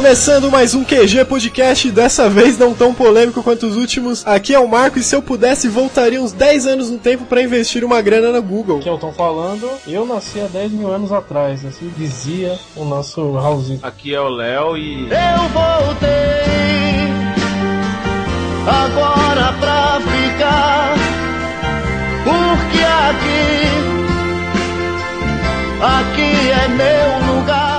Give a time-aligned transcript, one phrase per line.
[0.00, 4.26] Começando mais um QG Podcast, dessa vez não tão polêmico quanto os últimos.
[4.26, 7.42] Aqui é o Marco e se eu pudesse voltaria uns 10 anos no tempo para
[7.42, 8.80] investir uma grana na Google.
[8.80, 13.32] Que eu tô falando, eu nasci há 10 mil anos atrás, assim dizia o nosso
[13.32, 13.86] Raulzito.
[13.86, 15.02] Aqui é o Léo e.
[15.02, 16.08] Eu voltei
[18.66, 20.94] agora pra ficar,
[22.24, 23.68] porque aqui,
[25.84, 27.69] aqui é meu lugar.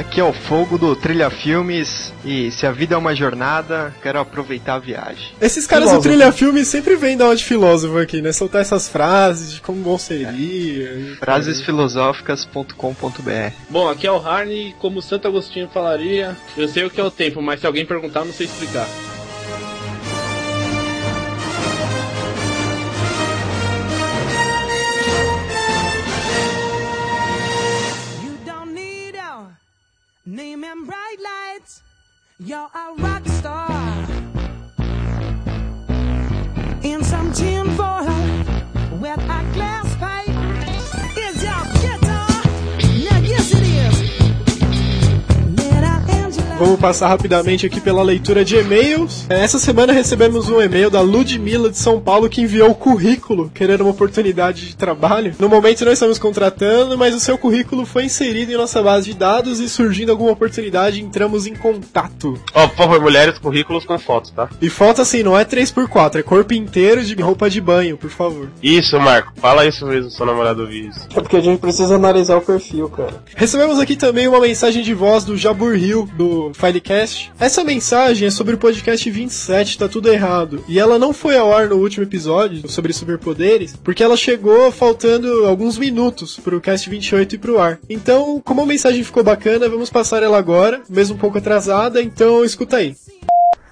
[0.00, 4.18] Aqui é o Fogo do Trilha Filmes e se a vida é uma jornada, quero
[4.18, 5.34] aproveitar a viagem.
[5.38, 6.08] Esses caras Filósofo.
[6.08, 8.32] do Trilha Filme sempre vêm dar uma de filósofo aqui, né?
[8.32, 10.32] Soltar essas frases de como bom seria.
[11.20, 17.04] Frasesfilosóficas.com.br Bom, aqui é o Harney como Santo Agostinho falaria, eu sei o que é
[17.04, 18.88] o tempo, mas se alguém perguntar, eu não sei explicar.
[32.42, 33.69] You're a rock star.
[46.60, 49.24] Vamos passar rapidamente aqui pela leitura de e-mails.
[49.30, 53.50] É, Essa semana recebemos um e-mail da Ludmilla de São Paulo que enviou o currículo,
[53.54, 55.34] querendo uma oportunidade de trabalho.
[55.38, 59.18] No momento não estamos contratando, mas o seu currículo foi inserido em nossa base de
[59.18, 62.38] dados e surgindo alguma oportunidade, entramos em contato.
[62.52, 64.50] Ó, por favor, mulheres, currículos com fotos, tá?
[64.60, 68.50] E foto assim, não é 3x4, é corpo inteiro de roupa de banho, por favor.
[68.62, 71.08] Isso, Marco, fala isso mesmo, seu namorado isso.
[71.16, 73.24] É porque a gente precisa analisar o perfil, cara.
[73.34, 77.32] Recebemos aqui também uma mensagem de voz do Jabur Hill, do Filecast.
[77.38, 80.64] Essa mensagem é sobre o podcast 27, tá tudo errado.
[80.68, 85.46] E ela não foi ao ar no último episódio sobre superpoderes, porque ela chegou faltando
[85.46, 87.78] alguns minutos pro cast 28 e pro ar.
[87.88, 92.44] Então, como a mensagem ficou bacana, vamos passar ela agora, mesmo um pouco atrasada, então
[92.44, 92.94] escuta aí.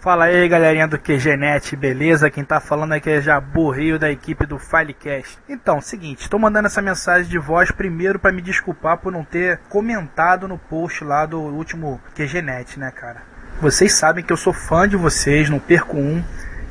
[0.01, 2.31] Fala aí galerinha do QGNet, beleza?
[2.31, 5.37] Quem tá falando aqui é Jabu Rio da equipe do Filecast.
[5.49, 9.59] Então, seguinte, tô mandando essa mensagem de voz primeiro pra me desculpar por não ter
[9.69, 13.23] comentado no post lá do último QGNet, né, cara?
[13.61, 16.23] Vocês sabem que eu sou fã de vocês, não perco um.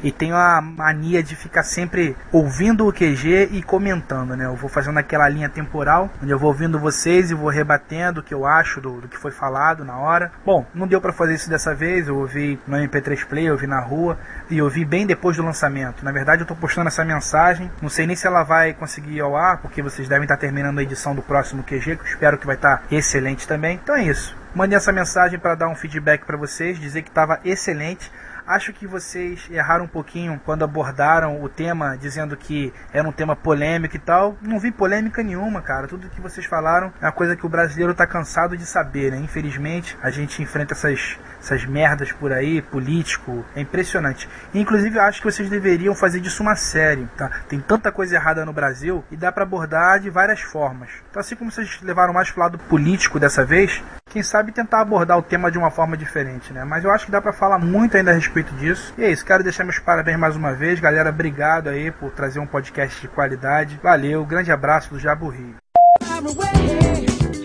[0.04, 4.46] E tenho a mania de ficar sempre ouvindo o QG e comentando, né?
[4.46, 8.24] Eu vou fazendo aquela linha temporal, onde eu vou ouvindo vocês e vou rebatendo o
[8.24, 10.32] que eu acho do, do que foi falado na hora.
[10.46, 13.68] Bom, não deu pra fazer isso dessa vez, eu ouvi no MP3 Play, eu ouvi
[13.68, 14.18] na rua
[14.50, 16.04] e eu ouvi bem depois do lançamento.
[16.04, 19.22] Na verdade, eu tô postando essa mensagem, não sei nem se ela vai conseguir ir
[19.22, 22.38] ao ar, porque vocês devem estar terminando a edição do próximo QG, que eu espero
[22.38, 23.80] que vai estar excelente também.
[23.82, 24.36] Então é isso.
[24.56, 28.12] Mandei essa mensagem para dar um feedback para vocês, dizer que estava excelente.
[28.48, 33.36] Acho que vocês erraram um pouquinho quando abordaram o tema, dizendo que era um tema
[33.36, 34.38] polêmico e tal.
[34.42, 35.86] Não vi polêmica nenhuma, cara.
[35.86, 39.18] Tudo que vocês falaram é uma coisa que o brasileiro tá cansado de saber, né?
[39.18, 43.46] Infelizmente, a gente enfrenta essas, essas merdas por aí, político.
[43.56, 44.30] É impressionante.
[44.54, 47.30] Inclusive, eu acho que vocês deveriam fazer disso uma série, tá?
[47.48, 50.90] Tem tanta coisa errada no Brasil e dá pra abordar de várias formas.
[51.10, 55.18] Então, assim como vocês levaram mais pro lado político dessa vez, quem sabe tentar abordar
[55.18, 56.64] o tema de uma forma diferente, né?
[56.64, 58.94] Mas eu acho que dá pra falar muito ainda a respeito disso.
[58.98, 61.10] E é isso, quero deixar meus parabéns mais uma vez, galera.
[61.10, 63.80] Obrigado aí por trazer um podcast de qualidade.
[63.82, 65.56] Valeu, grande abraço do Jabu Rio.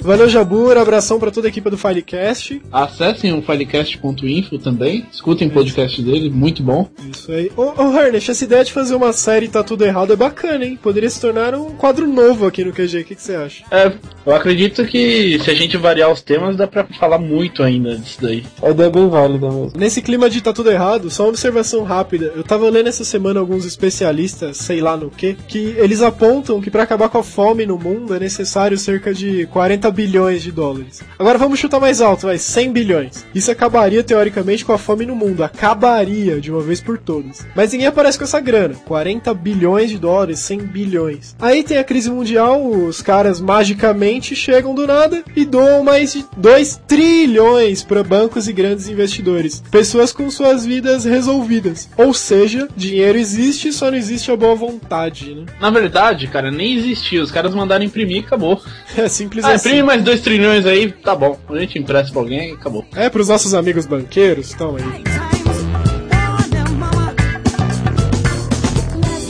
[0.02, 2.60] Valeu, Jabur, abração pra toda a equipe do Filecast.
[2.72, 6.88] Acessem o filecast.info também, escutem o podcast dele, muito bom.
[7.08, 7.52] Isso aí.
[7.56, 10.64] Ô, ô Harnett, essa ideia de fazer uma série e tá tudo errado é bacana,
[10.64, 10.76] hein?
[10.82, 12.98] Poderia se tornar um quadro novo aqui no QG.
[12.98, 13.64] O que, que você acha?
[13.70, 13.92] É,
[14.26, 18.18] eu acredito que se a gente variar os temas, dá pra falar muito ainda disso
[18.20, 18.44] daí.
[18.60, 19.72] A ideia é bem válida mesmo.
[19.76, 22.32] Nesse clima de tá tudo errado, só uma observação rápida.
[22.34, 26.72] Eu tava lendo essa semana alguns especialistas, sei lá no que, que eles apontam que
[26.72, 28.41] pra acabar com a fome no mundo é necessário
[28.78, 31.02] cerca de 40 bilhões de dólares.
[31.18, 33.26] Agora vamos chutar mais alto, vai, 100 bilhões.
[33.34, 37.46] Isso acabaria teoricamente com a fome no mundo, acabaria de uma vez por todas.
[37.54, 41.36] Mas ninguém aparece com essa grana, 40 bilhões de dólares, 100 bilhões.
[41.40, 46.24] Aí tem a crise mundial, os caras magicamente chegam do nada e doam mais de
[46.36, 49.62] 2 trilhões para bancos e grandes investidores.
[49.70, 51.88] Pessoas com suas vidas resolvidas.
[51.96, 55.46] Ou seja, dinheiro existe, só não existe a boa vontade, né?
[55.60, 57.22] Na verdade, cara, nem existia.
[57.22, 58.60] Os caras mandaram imprimir, acabou.
[58.96, 59.68] É simples Ah, assim.
[59.68, 61.38] imprime mais 2 trilhões aí, tá bom.
[61.50, 62.84] A gente empresta pra alguém e acabou.
[62.94, 65.21] É pros nossos amigos banqueiros, toma aí.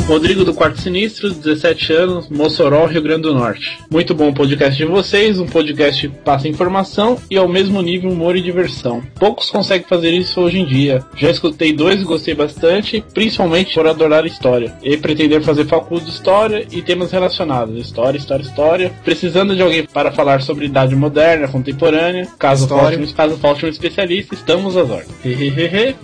[0.06, 3.78] Rodrigo do Quarto Sinistro, 17 anos, Mossoró, Rio Grande do Norte.
[3.90, 8.10] Muito bom o podcast de vocês, um podcast que passa informação e ao mesmo nível
[8.10, 9.02] humor e diversão.
[9.14, 11.04] Poucos conseguem fazer isso hoje em dia.
[11.16, 16.10] Já escutei dois e gostei bastante, principalmente por adorar história e pretender fazer faculdade de
[16.10, 17.78] história e temas relacionados.
[17.78, 18.92] História, história, história.
[19.04, 23.68] Precisando de alguém para falar sobre idade moderna, contemporânea, caso falte, um, caso falte um
[23.68, 25.10] especialista, estamos às ordens.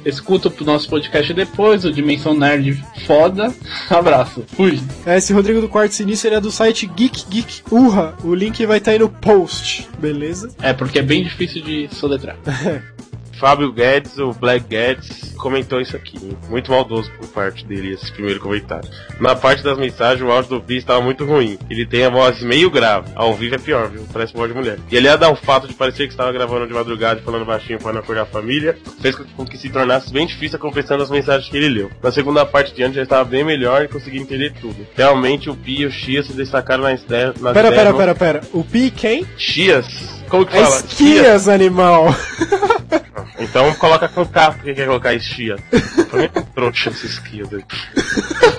[0.05, 3.53] Escuta o nosso podcast depois, o Dimensão Nerd foda.
[3.91, 4.45] Abraço.
[4.49, 4.81] Fui.
[5.07, 8.15] É, esse Rodrigo do Quarto Sinistro ele é do site Geek Geek Urra.
[8.23, 10.51] O link vai estar aí no post, beleza?
[10.61, 12.37] É, porque é bem difícil de soletrar.
[13.39, 16.19] Fábio Guedes, o Black Guedes, comentou isso aqui.
[16.49, 18.89] Muito maldoso por parte dele, esse primeiro comentário.
[19.21, 21.59] Na parte das mensagens, o áudio do Pi estava muito ruim.
[21.71, 23.09] Ele tem a voz meio grave.
[23.15, 24.07] Ao vivo é pior, viu?
[24.13, 24.79] Parece voz de mulher.
[24.91, 27.93] E aliado ao fato de parecer que estava gravando de madrugada e falando baixinho para
[27.93, 31.49] não acordar a família, fez com que se tornasse bem difícil a compreensão das mensagens
[31.51, 31.91] que ele leu.
[32.03, 34.87] Na segunda parte diante já estava bem melhor e consegui entender tudo.
[34.97, 37.41] Realmente o Pi e o Chia se destacaram nas ideias.
[37.41, 38.41] nas Pera, ideias pera, pera, pera.
[38.53, 39.25] O Pi quem?
[39.37, 39.87] Chias?
[40.29, 40.77] Como que É fala?
[40.81, 42.15] Esquias, animal.
[43.39, 45.57] Então coloca com K, porque quer colocar estia.
[46.11, 47.65] Foi trouxa esses esquias aí.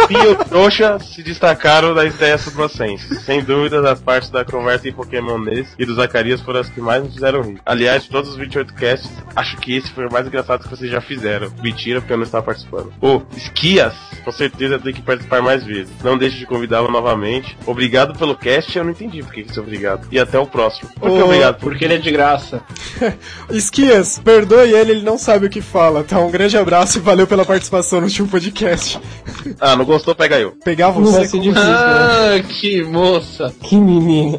[0.09, 3.23] E o trouxa se destacaram das ideias suprocentes.
[3.23, 6.81] Sem dúvidas, as partes da conversa em Pokémon nesse e do Zacarias foram as que
[6.81, 7.59] mais me fizeram rir.
[7.65, 10.89] Aliás, de todos os 28 casts, acho que esse foi o mais engraçado que vocês
[10.89, 11.51] já fizeram.
[11.61, 12.93] Mentira, porque eu não estava participando.
[13.01, 15.93] O Esquias, com certeza tem que participar mais vezes.
[16.03, 17.57] Não deixe de convidá-lo novamente.
[17.65, 20.07] Obrigado pelo cast, eu não entendi por que isso é obrigado.
[20.11, 20.89] E até o próximo.
[20.99, 21.59] Por que Ô, obrigado?
[21.59, 22.61] Porque ele é de graça.
[23.49, 24.19] Esquias,
[24.49, 26.03] perdoe ele, ele não sabe o que fala.
[26.03, 28.99] Tá, um grande abraço e valeu pela participação no último podcast.
[29.59, 30.13] Ah, não gostou?
[30.13, 30.51] Pega eu.
[30.63, 31.43] Pegar Não você vai ser como...
[31.43, 31.75] difícil, né?
[31.75, 33.53] Ah, que moça.
[33.61, 34.37] Que menina.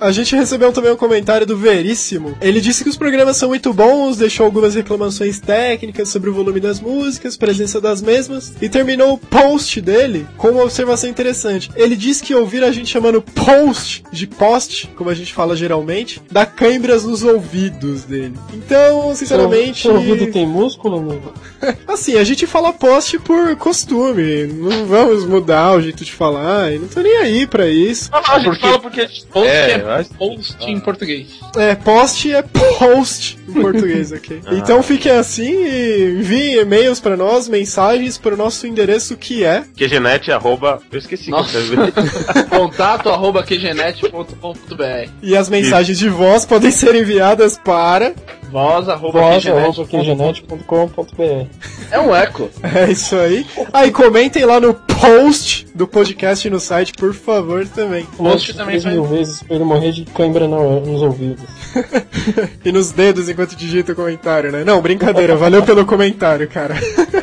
[0.00, 2.36] A gente recebeu também um comentário do Veríssimo.
[2.40, 6.60] Ele disse que os programas são muito bons, deixou algumas reclamações técnicas sobre o volume
[6.60, 11.70] das músicas, presença das mesmas, e terminou o post dele com uma observação interessante.
[11.74, 16.20] Ele disse que ouvir a gente chamando post de post, como a gente fala geralmente,
[16.30, 18.34] dá câimbras nos ouvidos dele.
[18.52, 19.49] Então, sinceramente.
[19.74, 21.32] Seu ouvido tem músculo, amigo?
[21.86, 24.46] Assim, a gente fala post por costume.
[24.46, 26.72] Não vamos mudar o jeito de falar.
[26.72, 28.08] E não tô nem aí pra isso.
[28.12, 29.06] Ah, a gente Porque- fala porque.
[29.32, 31.26] Post É, é, eu acho- post em português.
[31.56, 34.40] É, post é post em português, ok?
[34.52, 39.64] Então fiquem assim e enviem e-mails pra nós, mensagens pro nosso endereço que é.
[39.76, 40.80] QGNet, arroba...
[40.90, 41.58] Eu esqueci Nossa.
[41.58, 41.92] escrever.
[42.50, 48.12] Contato arroba qgenet.com.br E as mensagens de voz podem ser enviadas para.
[48.50, 49.58] Voz arroba Voz, qgenet.
[49.64, 51.46] arroba, QGNet.com.br.
[51.92, 52.50] É um eco.
[52.62, 53.46] É isso aí.
[53.72, 58.04] Aí comentem lá no post do podcast no site, por favor, também.
[58.16, 61.44] Post também três mil vezes pra ele morrer de cãibra nos ouvidos.
[62.64, 64.62] E nos dedos enquanto digita o comentário, né?
[64.64, 66.74] Não, brincadeira, valeu pelo comentário, cara.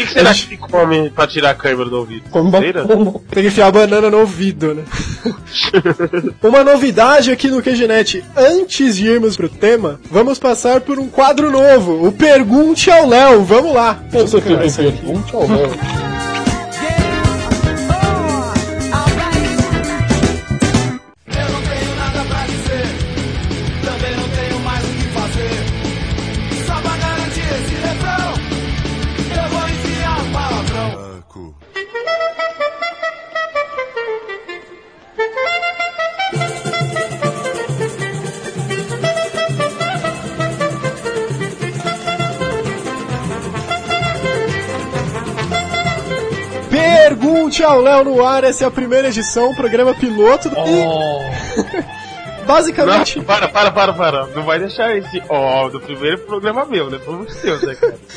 [0.00, 2.30] O que, que será que come pra tirar a câmera do ouvido?
[2.30, 2.84] Como Cera?
[2.84, 3.14] bacana.
[3.30, 4.84] Tem que enfiar a banana no ouvido, né?
[6.42, 8.24] Uma novidade aqui no QGNet.
[8.34, 13.44] Antes de irmos pro tema, vamos passar por um quadro novo, o Pergunte ao Léo.
[13.44, 14.02] Vamos lá.
[14.10, 16.10] Pergunta ao Léo.
[47.30, 50.48] Pergunte ao Léo no ar, essa é a primeira edição, programa piloto.
[50.48, 51.90] E
[52.50, 53.18] basicamente.
[53.18, 54.26] Não, para, para, para, para.
[54.28, 56.98] Não vai deixar esse ó do primeiro programa meu, né?
[56.98, 57.98] Pelo amor de Deus, né, cara?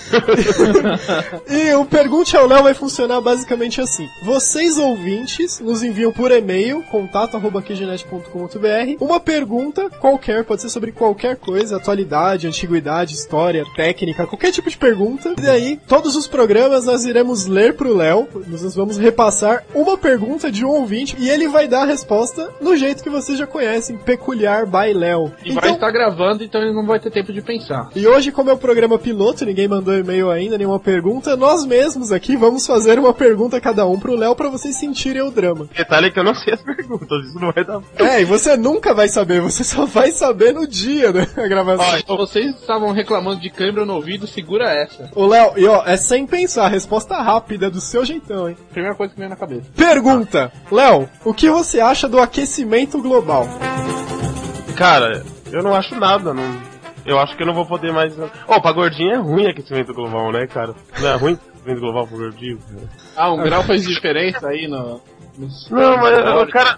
[1.50, 4.08] E o Pergunte ao Léo vai funcionar basicamente assim.
[4.24, 11.78] Vocês ouvintes nos enviam por e-mail, contato.qgenet.com.br, uma pergunta qualquer, pode ser sobre qualquer coisa,
[11.78, 15.34] atualidade, antiguidade, história, técnica, qualquer tipo de pergunta.
[15.38, 20.52] E daí, todos os programas nós iremos ler pro Léo, nós vamos repassar uma pergunta
[20.52, 23.98] de um ouvinte e ele vai dar a resposta no jeito que vocês já conhecem,
[23.98, 25.34] peculiar peculiar by Léo.
[25.44, 27.90] E vai estar gravando, então ele não vai ter tempo de pensar.
[27.94, 32.12] E hoje, como é o programa piloto, ninguém mandou e-mail ainda, nenhuma pergunta, nós mesmos
[32.12, 35.68] aqui vamos fazer uma pergunta cada um pro Léo pra vocês sentirem o drama.
[35.76, 37.82] Detalhe é que eu não sei as perguntas, isso não vai dar.
[37.98, 41.86] É, e você nunca vai saber, você só vai saber no dia da gravação.
[41.86, 45.12] Ó, então vocês estavam reclamando de câimbra no ouvido, segura essa.
[45.14, 48.58] Ô Léo, e ó, é sem pensar, resposta rápida, do seu jeitão, hein?
[48.72, 49.64] Primeira coisa que vem na cabeça.
[49.76, 53.48] Pergunta, Léo, o que você acha do aquecimento global?
[54.76, 56.62] Cara, eu não acho nada, não.
[57.06, 58.16] Eu acho que eu não vou poder mais.
[58.48, 60.74] Ó, pra gordinho é ruim aquecimento global, né, cara?
[61.00, 62.58] Não é ruim aquecimento global pro gordinho?
[62.60, 62.90] cara?
[63.16, 65.02] Ah, um grau faz diferença aí no.
[65.38, 66.78] no- Não, mas, cara,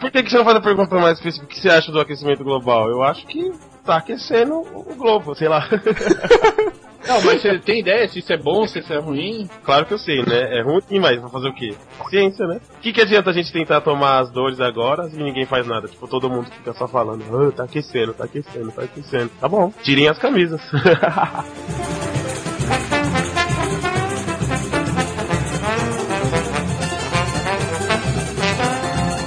[0.00, 1.46] por que, que você não faz a pergunta mais específica?
[1.46, 2.88] O que você acha do aquecimento global?
[2.90, 3.50] Eu acho que
[3.84, 5.66] tá aquecendo o globo, sei lá.
[7.06, 9.48] Não, mas você tem ideia se isso é bom, se isso é ruim?
[9.64, 10.58] claro que eu sei, né?
[10.58, 11.74] É ruim, mas vai fazer o quê?
[12.08, 12.60] Ciência, né?
[12.78, 15.88] O que, que adianta a gente tentar tomar as dores agora e ninguém faz nada?
[15.88, 19.30] Tipo, todo mundo fica só falando, ah, tá aquecendo, tá aquecendo, tá aquecendo.
[19.40, 20.60] Tá bom, tirem as camisas.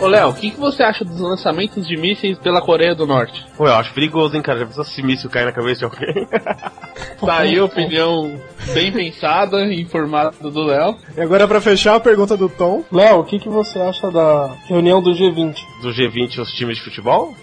[0.06, 3.44] Ô Léo, o que, que você acha dos lançamentos de mísseis pela Coreia do Norte?
[3.58, 4.60] Pô, eu acho perigoso, hein, cara?
[4.60, 6.28] Já pensou se míssil cair na cabeça de alguém?
[7.26, 8.40] Tá aí a opinião
[8.74, 10.96] bem pensada e informada do Léo.
[11.18, 12.84] E agora pra fechar a pergunta do Tom.
[12.92, 15.56] Léo, o que, que você acha da reunião do G20?
[15.82, 17.34] Do G20 os times de futebol?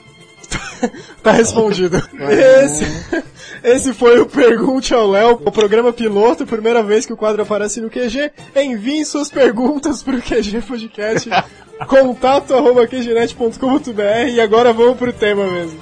[1.23, 2.03] Tá respondido.
[2.65, 3.25] Esse,
[3.63, 7.81] esse foi o Pergunte ao Léo, o programa piloto, primeira vez que o quadro aparece
[7.81, 8.33] no QG.
[8.57, 11.31] Enviem suas perguntas pro QG Podcast,
[11.87, 12.89] contato arroba
[14.29, 15.81] e agora vamos pro tema mesmo.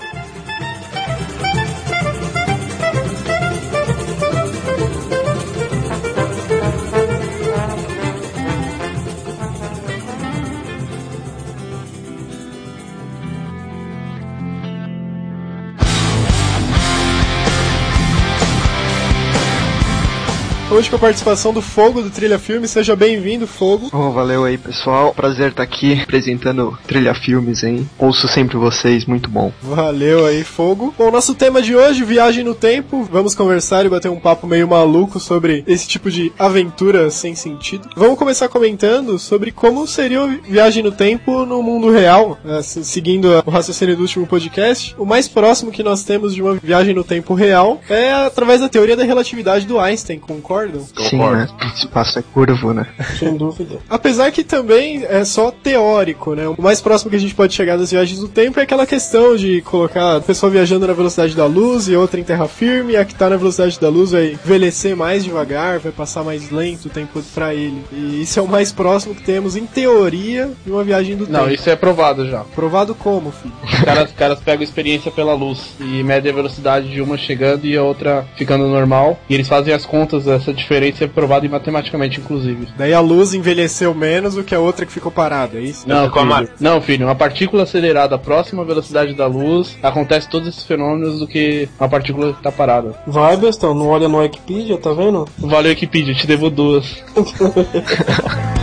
[20.72, 23.88] Hoje com a participação do Fogo do Trilha Filme, seja bem-vindo, Fogo.
[23.92, 25.12] Oh, valeu aí, pessoal.
[25.12, 27.90] Prazer estar aqui apresentando Trilha Filmes, hein?
[27.98, 29.52] Ouço sempre vocês, muito bom.
[29.60, 30.94] Valeu aí, Fogo.
[30.96, 33.02] Bom, nosso tema de hoje, viagem no tempo.
[33.10, 37.88] Vamos conversar e bater um papo meio maluco sobre esse tipo de aventura sem sentido.
[37.96, 42.84] Vamos começar comentando sobre como seria uma viagem no tempo no mundo real, né, se-
[42.84, 44.94] seguindo o raciocínio do último podcast.
[44.96, 48.68] O mais próximo que nós temos de uma viagem no tempo real é através da
[48.68, 50.20] teoria da relatividade do Einstein,
[50.68, 50.86] concordam?
[51.04, 51.48] Sim, né?
[51.62, 52.86] O espaço é curvo, né?
[53.18, 53.78] Sem dúvida.
[53.88, 56.48] Apesar que também é só teórico, né?
[56.48, 59.36] O mais próximo que a gente pode chegar das viagens do tempo é aquela questão
[59.36, 62.96] de colocar a pessoa viajando na velocidade da luz e outra em terra firme, e
[62.96, 66.86] a que tá na velocidade da luz vai envelhecer mais devagar, vai passar mais lento
[66.86, 67.82] o tempo pra ele.
[67.92, 71.40] E isso é o mais próximo que temos, em teoria, de uma viagem do Não,
[71.40, 71.54] tempo.
[71.54, 72.40] isso é provado já.
[72.54, 73.54] Provado como, filho?
[73.64, 77.76] Os caras, caras pegam experiência pela luz e medem a velocidade de uma chegando e
[77.76, 79.18] a outra ficando normal.
[79.28, 82.68] E eles fazem as contas dessa diferença é provada matematicamente, inclusive.
[82.76, 85.88] Daí a luz envelheceu menos do que a outra que ficou parada, é isso?
[85.88, 86.50] Não, filho.
[86.60, 91.26] não, filho, uma partícula acelerada próxima à velocidade da luz acontece todos esses fenômenos do
[91.26, 92.94] que uma partícula que tá parada.
[93.06, 95.28] Vai, bestão, não olha no Wikipedia, tá vendo?
[95.38, 97.02] Valeu, Wikipedia, te devo duas.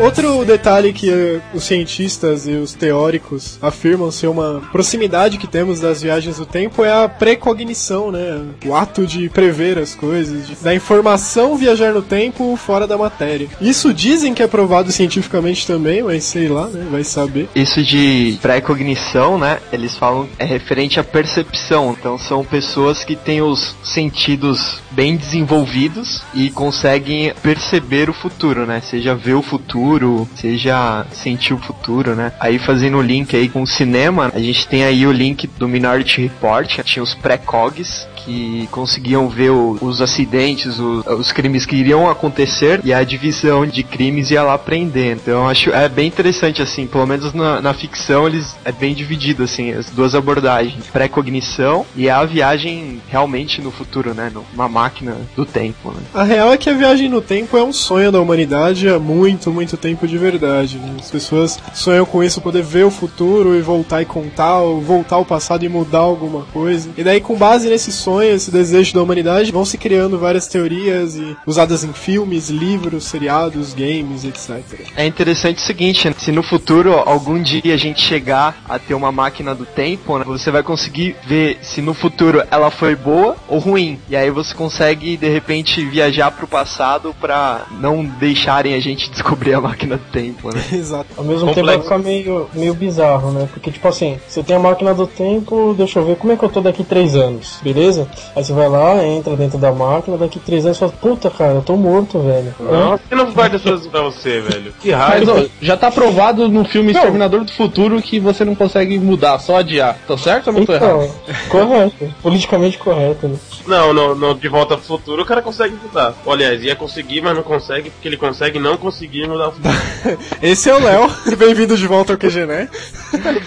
[0.00, 1.10] Outro detalhe que
[1.52, 6.82] os cientistas e os teóricos afirmam ser uma proximidade que temos das viagens do tempo
[6.82, 8.40] é a precognição, né?
[8.64, 13.48] O ato de prever as coisas, de, da informação viajar no tempo fora da matéria.
[13.60, 16.86] Isso dizem que é provado cientificamente também, mas sei lá, né?
[16.90, 17.48] Vai saber.
[17.54, 19.58] Isso de pré-cognição, né?
[19.70, 21.94] Eles falam é referente à percepção.
[21.98, 28.80] Então são pessoas que têm os sentidos bem desenvolvidos e conseguem perceber o futuro, né?
[28.80, 29.89] Seja ver o futuro,
[30.34, 32.32] seja sentir o futuro, né?
[32.38, 35.68] Aí fazendo o link aí com o cinema, a gente tem aí o link do
[35.68, 41.64] Minority Report, que tinha os pré-cogs que conseguiam ver o- os acidentes, o- os crimes
[41.66, 45.16] que iriam acontecer e a divisão de crimes ia lá prender.
[45.16, 49.42] Então acho é bem interessante assim, pelo menos na, na ficção eles é bem dividido
[49.44, 55.44] assim, as duas abordagens, pré-cognição e a viagem realmente no futuro, né, numa máquina do
[55.44, 56.00] tempo, né?
[56.14, 59.50] A real é que a viagem no tempo é um sonho da humanidade há muito,
[59.50, 60.78] muito tempo de verdade.
[60.78, 60.94] né?
[60.98, 65.16] As pessoas sonham com isso, poder ver o futuro e voltar e contar, ou voltar
[65.16, 66.90] ao passado e mudar alguma coisa.
[66.96, 70.48] E daí, com base nesse sonho, sonho, esse desejo da humanidade, vão se criando várias
[70.48, 74.80] teorias e usadas em filmes, livros, seriados, games, etc.
[74.96, 76.14] É interessante o seguinte, né?
[76.18, 80.24] se no futuro algum dia a gente chegar a ter uma máquina do tempo, né,
[80.26, 83.98] você vai conseguir ver se no futuro ela foi boa ou ruim.
[84.08, 89.54] E aí você consegue de repente viajar pro passado pra não deixarem a gente descobrir
[89.54, 90.62] a máquina do tempo, né?
[90.72, 91.06] Exato.
[91.16, 93.48] Ao mesmo tempo vai ficar meio, meio bizarro, né?
[93.52, 96.44] Porque, tipo assim, você tem a máquina do tempo, deixa eu ver como é que
[96.44, 97.99] eu tô daqui três anos, beleza?
[98.34, 101.52] Aí você vai lá, entra dentro da máquina, daqui três anos você fala, puta cara,
[101.54, 102.54] eu tô morto, velho.
[102.60, 104.72] Não, você não guarda as coisas pra você, velho.
[104.80, 105.42] Que Mas raiva.
[105.42, 109.56] ó, já tá provado no filme Exterminador do Futuro que você não consegue mudar, só
[109.58, 109.96] adiar.
[110.06, 111.02] Tô certo ou não tô errado?
[111.04, 111.10] Então,
[111.48, 112.14] correto.
[112.22, 113.36] Politicamente correto, né?
[113.66, 116.14] Não, no, no De Volta pro Futuro o cara consegue mudar.
[116.24, 119.74] Ou, Aliás, ia conseguir, mas não consegue, porque ele consegue não conseguir mudar o futuro.
[120.42, 122.68] Esse é o Léo, bem-vindo de volta ao QG, né?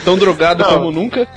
[0.06, 0.70] Tão drogado Não.
[0.74, 1.28] como nunca.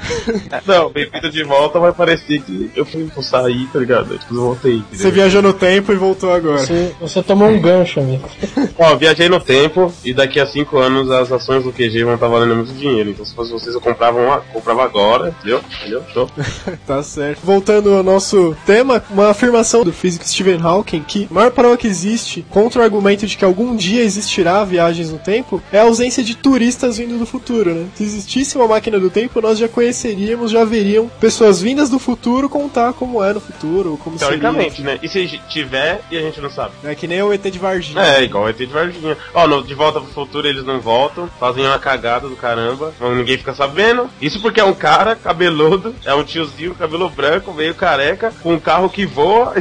[0.66, 4.12] Não, bem-vindo de volta vai parecer que eu fui pro sair, tá ligado?
[4.14, 4.82] Eu, Tipo, voltei.
[4.92, 6.58] Você viajou no tempo e voltou agora.
[6.58, 8.28] Você, você tomou um gancho, amigo.
[8.78, 12.28] Ó, viajei no tempo e daqui a 5 anos as ações do QG vão estar
[12.28, 13.10] valendo muito dinheiro.
[13.10, 15.60] Então se fosse vocês eu comprava uma, comprava agora, entendeu?
[15.80, 16.02] Entendeu?
[16.12, 16.30] Show.
[16.86, 17.40] Tá certo.
[17.42, 21.86] Voltando ao nosso tema, uma afirmação do físico Stephen Hawking que a maior prova que
[21.86, 26.22] existe contra o argumento de que algum dia existirá viagens no tempo é a ausência
[26.22, 27.86] de turistas vindo do futuro, né?
[27.94, 32.48] Se existisse uma máquina do tempo, nós já conheceríamos, já veriam pessoas vindas do futuro
[32.48, 34.98] contar como é no futuro, como Teoricamente, né?
[35.02, 36.72] E se tiver e a gente não sabe?
[36.80, 36.92] seria.
[36.92, 38.02] É que nem o ET de Varginha.
[38.02, 39.16] É, igual o ET de Varginha.
[39.34, 43.38] Ó, no De Volta pro Futuro eles não voltam, fazem uma cagada do caramba, ninguém
[43.38, 44.08] fica sabendo.
[44.20, 48.60] Isso porque é um cara cabeludo, é um tiozinho, cabelo branco, meio careca, com um
[48.60, 49.54] carro que voa.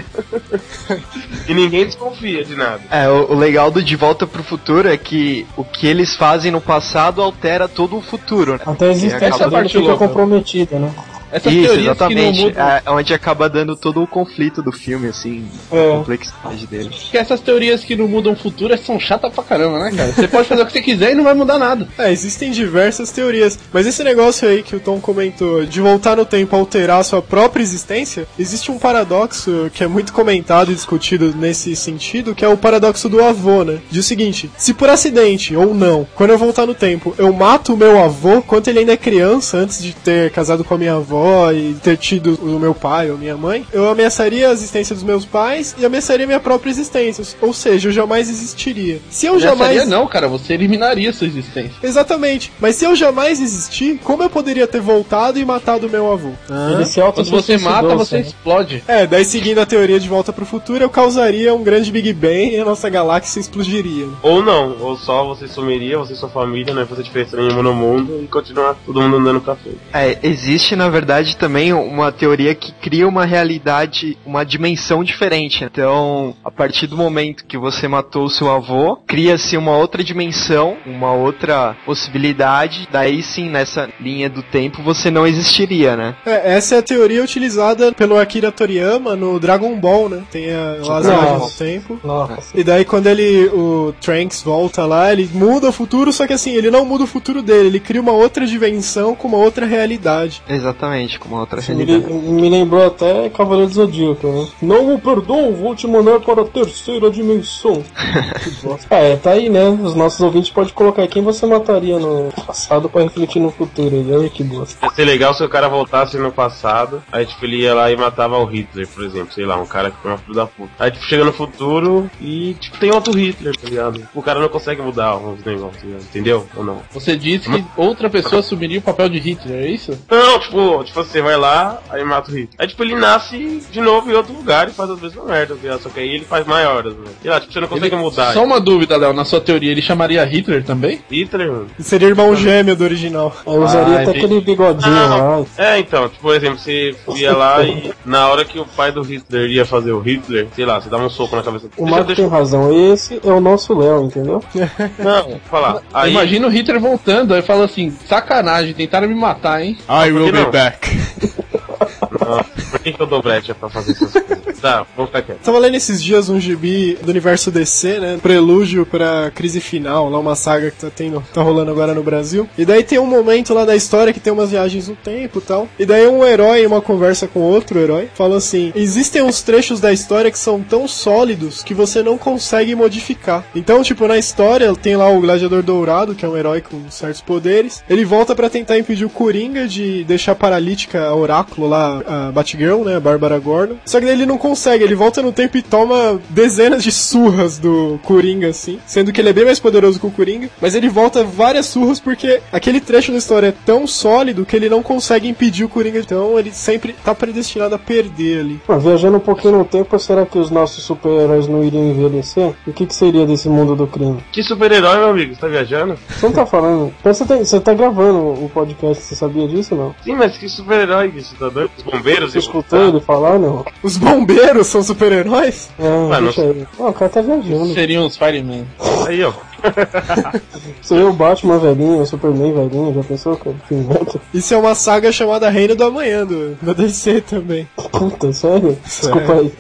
[1.48, 2.82] e ninguém desconfia de nada.
[2.90, 6.52] É, o, o legal do De Volta pro Futuro é que o que eles fazem
[6.52, 8.60] no passado altera todo o futuro, né?
[8.66, 10.08] Até a existência é dele parte fica louca.
[10.08, 10.94] comprometida, né?
[11.32, 12.40] Essas Isso, exatamente.
[12.42, 12.68] não mudam.
[12.68, 15.92] É onde acaba dando todo o conflito do filme, assim, É.
[15.94, 16.90] a complexidade dele.
[16.90, 20.12] Que essas teorias que não mudam o futuro são chatas pra caramba, né, cara?
[20.12, 21.88] Você pode fazer o que você quiser e não vai mudar nada.
[21.98, 26.26] É, existem diversas teorias, mas esse negócio aí que o Tom comentou de voltar no
[26.26, 31.34] tempo alterar a sua própria existência, existe um paradoxo que é muito comentado e discutido
[31.36, 33.80] nesse sentido, que é o paradoxo do avô, né?
[33.90, 37.74] Diz o seguinte: se por acidente ou não, quando eu voltar no tempo, eu mato
[37.74, 40.96] o meu avô quando ele ainda é criança, antes de ter casado com a minha
[40.96, 45.04] avó e ter tido o meu pai ou minha mãe, eu ameaçaria a existência dos
[45.04, 49.00] meus pais e ameaçaria minha própria existência, ou seja, eu jamais existiria.
[49.10, 49.76] Se eu Jamais...
[49.76, 51.74] jamais não, cara, você eliminaria sua existência.
[51.84, 52.52] Exatamente.
[52.60, 56.32] Mas se eu jamais existir, como eu poderia ter voltado e matado meu avô?
[56.72, 58.84] Ele se Quando você mata, autossuicidou, você explode.
[58.88, 62.56] É, daí seguindo a teoria de volta pro futuro, eu causaria um grande Big Bang
[62.56, 64.08] e a nossa galáxia explodiria.
[64.22, 67.62] Ou não, ou só você sumiria, você e sua família, não ia fazer diferença nenhuma
[67.62, 69.78] no mundo e continuar todo mundo andando pra frente.
[69.94, 71.05] É, existe na verdade
[71.38, 75.64] também uma teoria que cria uma realidade, uma dimensão diferente.
[75.64, 80.78] Então, a partir do momento que você matou o seu avô, cria-se uma outra dimensão,
[80.86, 82.88] uma outra possibilidade.
[82.92, 86.16] Daí sim, nessa linha do tempo, você não existiria, né?
[86.26, 90.24] É, essa é a teoria utilizada pelo Akira Toriyama no Dragon Ball, né?
[90.32, 92.00] Tem a, lá as viagens no tempo.
[92.04, 92.58] Nossa.
[92.58, 96.52] E daí quando ele, o Trunks volta lá, ele muda o futuro, só que assim,
[96.52, 100.42] ele não muda o futuro dele, ele cria uma outra dimensão com uma outra realidade.
[100.48, 102.14] Exatamente, com uma outra Me, realidade.
[102.14, 104.48] me lembrou até Cavaleiro do Zodíaco, né?
[104.62, 107.84] Não o perdoo, vou te mandar para a terceira dimensão.
[108.44, 108.94] Que bosta.
[108.96, 109.68] é, tá aí, né?
[109.70, 113.96] Os nossos ouvintes podem colocar quem você mataria no passado pra refletir no futuro.
[113.96, 114.14] aí.
[114.14, 114.86] Olha que bosta.
[114.86, 117.96] Ia ser legal se o cara voltasse no passado, aí tipo, ele ia lá e
[117.98, 120.72] matava o Hitler, por exemplo, sei lá, um cara que foi uma filho da puta.
[120.80, 124.08] Aí tipo, chega no futuro e tipo, tem outro Hitler, tá ligado?
[124.14, 126.02] O cara não consegue mudar os negócios, tá ligado?
[126.04, 126.48] entendeu?
[126.56, 126.82] Ou não?
[126.92, 129.98] Você disse que outra pessoa assumiria o papel de Hitler, é isso?
[130.10, 132.56] Não, tipo, tipo, você vai lá, aí mata o Hitler.
[132.58, 135.82] Aí tipo, ele nasce de novo em outro lugar e faz as mesmas merdas, ligado?
[135.82, 137.06] Só que aí ele faz maiores, né?
[137.22, 138.34] Sei lá, tipo, você não consegue mudar.
[138.34, 141.02] Só uma dúvida, Léo, na sua teoria, ele chamaria Hitler também?
[141.12, 141.68] Hitler, mano.
[141.80, 143.36] Seria irmão gêmeo do original.
[143.46, 144.26] Eu usaria Ah, até gente.
[144.26, 145.40] aquele bigodinho Não.
[145.42, 145.46] lá.
[145.58, 149.02] É, então, tipo, por exemplo, você ia lá e na hora que o pai do
[149.02, 152.06] Hitler ia fazer o Hitler, sei lá, você dava um soco na cabeça O Marco
[152.08, 154.44] deixa- tem razão, esse é o nosso Léo, entendeu?
[155.00, 155.82] Não, vou falar.
[155.94, 159.78] Aí, Imagina o Hitler voltando, aí fala assim, sacanagem, tentaram me matar, hein?
[159.90, 160.75] I will be back.
[160.82, 161.52] back.
[162.00, 164.60] Por que, que eu dou brecha pra fazer essas coisas?
[164.60, 165.40] Tá, vamos ficar quieto.
[165.44, 168.20] Tava lendo esses dias um gibi do universo DC, né?
[168.22, 172.50] Prelúdio pra crise final, lá uma saga que tá tendo, tá rolando agora no Brasil.
[172.58, 175.42] E daí tem um momento lá da história que tem umas viagens no tempo e
[175.42, 175.68] tal.
[175.78, 179.80] E daí um herói, em uma conversa com outro herói, fala assim: existem uns trechos
[179.80, 183.44] da história que são tão sólidos que você não consegue modificar.
[183.56, 187.22] Então, tipo, na história tem lá o Gladiador Dourado, que é um herói com certos
[187.22, 187.84] poderes.
[187.90, 192.32] Ele volta pra tentar impedir o Coringa de deixar paralítica a Oráculo lá, a, a
[192.32, 193.76] Batgirl, né, a Bárbara Gordon.
[193.86, 197.58] Só que daí ele não consegue, ele volta no tempo e toma dezenas de surras
[197.58, 200.90] do Coringa, assim, sendo que ele é bem mais poderoso que o Coringa, mas ele
[200.90, 205.28] volta várias surras porque aquele trecho da história é tão sólido que ele não consegue
[205.28, 208.62] impedir o Coringa, então ele sempre tá predestinado a perder ali.
[208.68, 212.54] Ah, viajando um pouquinho no tempo, será que os nossos super-heróis não iriam envelhecer?
[212.66, 214.24] E o que, que seria desse mundo do crime?
[214.32, 215.34] Que super-herói, meu amigo?
[215.36, 215.98] Você tá viajando?
[216.10, 216.94] Você não tá falando.
[217.04, 219.96] Mas Você tá, você tá gravando o podcast, você sabia disso não?
[220.04, 221.72] Sim, mas que super-herói que você tá doido?
[221.78, 222.36] Os bombeiros?
[222.36, 223.66] Escutou ele falar, não?
[223.84, 225.70] Os bombeiros são super-heróis?
[225.80, 226.68] É, deixa aí.
[226.80, 227.74] Ah, o cara tá viajando.
[227.74, 228.66] Seriam os Fireman.
[229.08, 229.34] Aí, ó.
[230.90, 233.56] Vê o Batman velhinho, o Superman velhinho, já pensou, cara?
[233.68, 234.38] Que.
[234.38, 237.68] Isso é uma saga chamada Reino do Amanhã, do, da DC também.
[237.92, 238.78] Puta, sério?
[238.84, 239.52] Desculpa aí.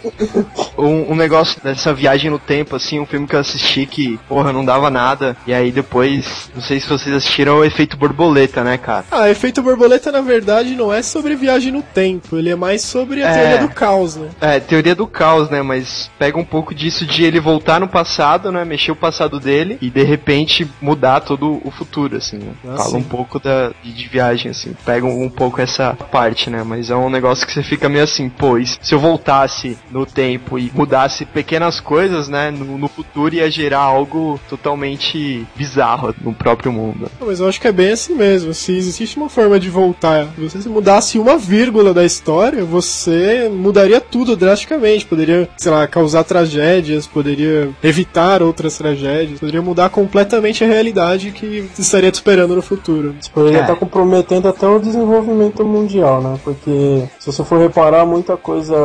[0.78, 4.52] Um, um negócio dessa viagem no tempo, assim, um filme que eu assisti que, porra,
[4.54, 5.36] não dava nada.
[5.48, 9.06] E aí depois, não sei se vocês assistiram, é o efeito borboleta, né, cara?
[9.12, 13.24] Ah, efeito borboleta na verdade não é sobre viagem no tempo, ele é mais sobre
[13.24, 13.34] a É.
[13.40, 14.30] teoria do caos, né?
[14.42, 15.62] É, teoria do caos, né?
[15.62, 18.64] Mas pega um pouco disso de ele voltar no passado, né?
[18.66, 22.52] Mexer o passado dele e de repente mudar todo o futuro, assim, né?
[22.68, 22.98] Ah, Fala sim.
[22.98, 24.76] um pouco da, de, de viagem, assim.
[24.86, 26.64] Pega um, um pouco essa parte, né?
[26.66, 30.60] Mas é um negócio que você fica meio assim, pô, se eu voltasse no tempo
[30.60, 32.52] e mudasse pequenas coisas, né?
[32.52, 37.10] No, no futuro ia gerar algo totalmente bizarro no próprio mundo.
[37.18, 38.54] Não, Mas eu acho que é bem assim mesmo.
[38.54, 44.02] Se existe uma forma de voltar, se você mudasse uma vírgula da história, você mudaria
[44.02, 45.06] tudo drasticamente.
[45.06, 51.70] Poderia, sei lá, causar tragédias, poderia evitar outras tragédias, poderia mudar completamente a realidade que
[51.78, 53.16] estaria te esperando no futuro.
[53.20, 53.62] Isso poderia É.
[53.62, 56.38] estar comprometendo até o desenvolvimento mundial, né?
[56.44, 58.76] Porque se você for reparar, muita coisa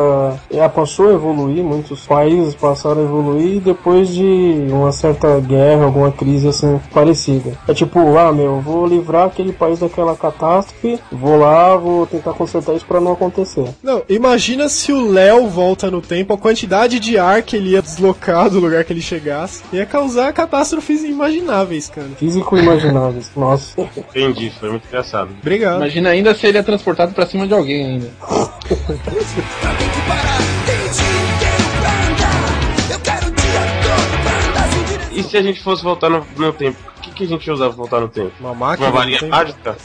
[0.51, 6.11] já passou a evoluir, muitos países passaram a evoluir depois de uma certa guerra, alguma
[6.11, 7.57] crise assim parecida.
[7.67, 12.73] É tipo, ah, meu, vou livrar aquele país daquela catástrofe, vou lá, vou tentar consertar
[12.75, 13.65] isso pra não acontecer.
[13.83, 17.81] Não, imagina se o Léo volta no tempo, a quantidade de ar que ele ia
[17.81, 20.31] deslocar do lugar que ele chegasse ia causar
[20.81, 22.09] catástrofes inimagináveis, cara.
[22.17, 23.31] Físico imagináveis.
[23.37, 23.79] Nossa.
[23.95, 25.29] Entendi, foi muito engraçado.
[25.39, 25.77] Obrigado.
[25.77, 28.11] Imagina ainda se ele é transportado pra cima de alguém ainda.
[35.11, 36.77] E se a gente fosse voltar no, no tempo?
[36.97, 38.31] O que, que a gente ia usar pra voltar no tempo?
[38.39, 38.89] Uma máquina.
[38.89, 39.75] Uma varinha mágica?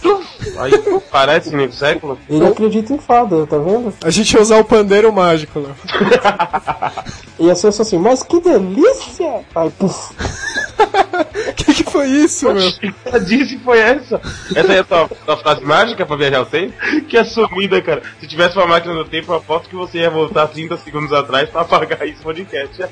[0.58, 0.72] Aí
[1.10, 2.18] parece no século?
[2.28, 3.92] Ele acredita em fada, tá vendo?
[4.02, 5.74] A gente ia usar o pandeiro mágico, Léo.
[7.38, 9.44] Ia ser só assim, mas que delícia!
[9.54, 10.14] Aí, puf.
[11.20, 12.68] O que, que foi isso, meu?
[13.12, 14.20] A disse foi essa?
[14.54, 16.74] Essa aí é a tua, tua frase mágica pra viajar o tempo?
[17.08, 18.02] Que assumida, cara.
[18.20, 21.48] Se tivesse uma máquina no tempo, eu aposto que você ia voltar 30 segundos atrás
[21.48, 22.82] pra apagar esse podcast.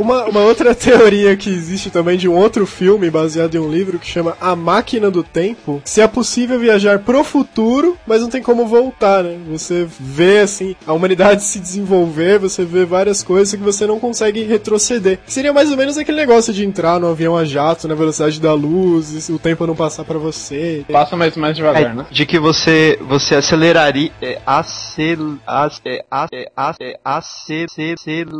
[0.00, 3.98] Uma, uma outra teoria que existe também de um outro filme baseado em um livro
[3.98, 5.82] que chama A Máquina do Tempo.
[5.84, 9.36] Se é possível viajar pro futuro, mas não tem como voltar, né?
[9.48, 14.42] Você vê, assim, a humanidade se desenvolver, você vê várias coisas que você não consegue
[14.44, 15.18] retroceder.
[15.26, 18.52] Seria mais ou menos aquele negócio de entrar no avião a jato na velocidade da
[18.52, 20.84] luz, e o tempo não passar pra você.
[20.90, 22.06] Passa mais, mais devagar, É, né?
[22.10, 27.66] de que você você aceleraria é, acel, ac- é, ac- é, ac- é, acel-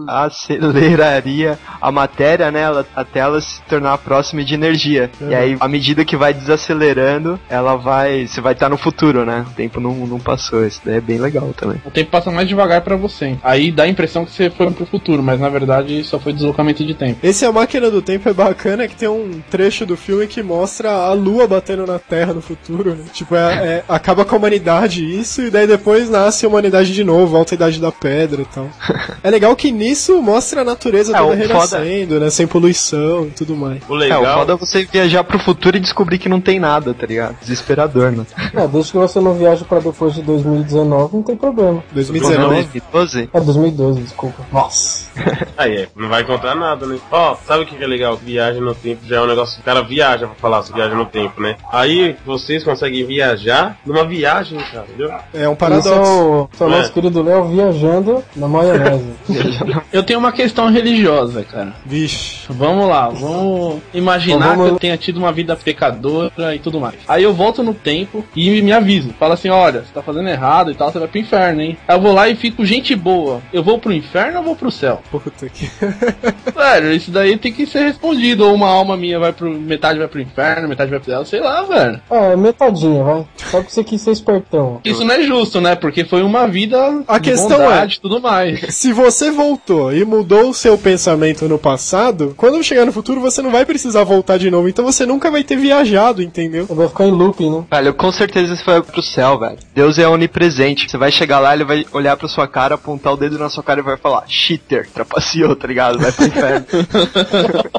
[0.09, 5.69] aceleraria a matéria né ela- até ela se tornar próxima de energia e aí à
[5.69, 9.95] medida que vai desacelerando ela vai você vai estar no futuro né o tempo não,
[10.07, 13.37] não passou isso daí é bem legal também O tempo passa mais devagar pra você.
[13.43, 16.85] Aí dá a impressão que você foi pro futuro, mas na verdade só foi deslocamento
[16.85, 17.19] de tempo.
[17.23, 20.91] Esse A Máquina do Tempo é bacana que tem um trecho do filme que mostra
[20.91, 23.05] a lua batendo na Terra no futuro, né?
[23.13, 27.05] Tipo, é, é- acaba com a humanidade isso, e daí depois nasce a humanidade de
[27.05, 28.69] novo, volta a Idade da Pedra e tal.
[29.23, 31.47] É legal que nisso mostra a natureza É, toda foda-
[31.79, 32.31] renascendo, né?
[32.31, 33.83] Sem poluição e tudo mais.
[33.89, 34.39] O é o legal.
[34.39, 38.11] foda é você viajar pro futuro e descobrir que não tem nada tá ligado desesperador
[38.13, 41.83] né É, desde que você não viaje pra depois de 2019, não tem problema.
[41.93, 42.55] 2019.
[42.55, 44.43] 2012 É 2012, desculpa.
[44.53, 45.05] Nossa.
[45.57, 46.99] Aí é, não vai encontrar nada, né?
[47.11, 48.17] Ó, sabe o que que é legal?
[48.17, 49.61] Viagem no tempo já é um negócio.
[49.61, 51.57] O cara viaja pra falar sobre viagem no tempo, né?
[51.73, 55.13] Aí vocês conseguem viajar numa viagem, cara, entendeu?
[55.35, 55.91] É um paradoxo.
[56.01, 56.77] o, esse é o É.
[56.79, 59.05] nosso querido Léo viajando na maionese.
[59.93, 61.73] Eu tenho uma questão religiosa, cara.
[61.85, 62.47] Vixe.
[62.49, 66.95] Vamos lá, vamos imaginar Vamos- que eu tenha tido uma vida pecadora e tudo mais.
[67.09, 69.11] Aí eu volto no tempo e me aviso.
[69.19, 71.77] Fala assim, olha, você tá fazendo errado e tal, você vai pro inferno, hein?
[71.89, 73.41] Aí eu vou lá e fico gente boa.
[73.53, 75.01] Eu vou pro inferno ou vou pro céu?
[75.11, 75.69] puta que.
[76.55, 78.47] Velho, isso daí tem que ser respondido.
[78.47, 79.51] Ou uma alma minha vai pro.
[79.51, 82.01] metade vai pro inferno, metade vai pro céu, sei lá, velho.
[82.11, 83.27] É metadinha, vai.
[83.37, 84.81] Só que você quis ser espertão.
[84.85, 85.75] Isso não é justo, né?
[85.75, 88.61] Porque foi uma vida A de questão bondade e tudo mais.
[88.75, 93.43] Se você voltou e mudou o seu pensamento no passado, quando chegar no futuro você
[93.43, 96.67] não vai precisar voltar de novo, então você nunca vai ter viajado, entendeu?
[96.67, 97.65] Vai ficar em looping, né?
[97.71, 99.59] Velho, com certeza você vai pro céu, velho.
[99.75, 100.91] Deus é onipresente.
[100.91, 103.63] Você vai chegar lá, ele vai olhar pra sua cara, apontar o dedo na sua
[103.63, 105.99] cara e vai falar, cheater, trapaceou, tá ligado?
[105.99, 106.67] Vai pro inferno.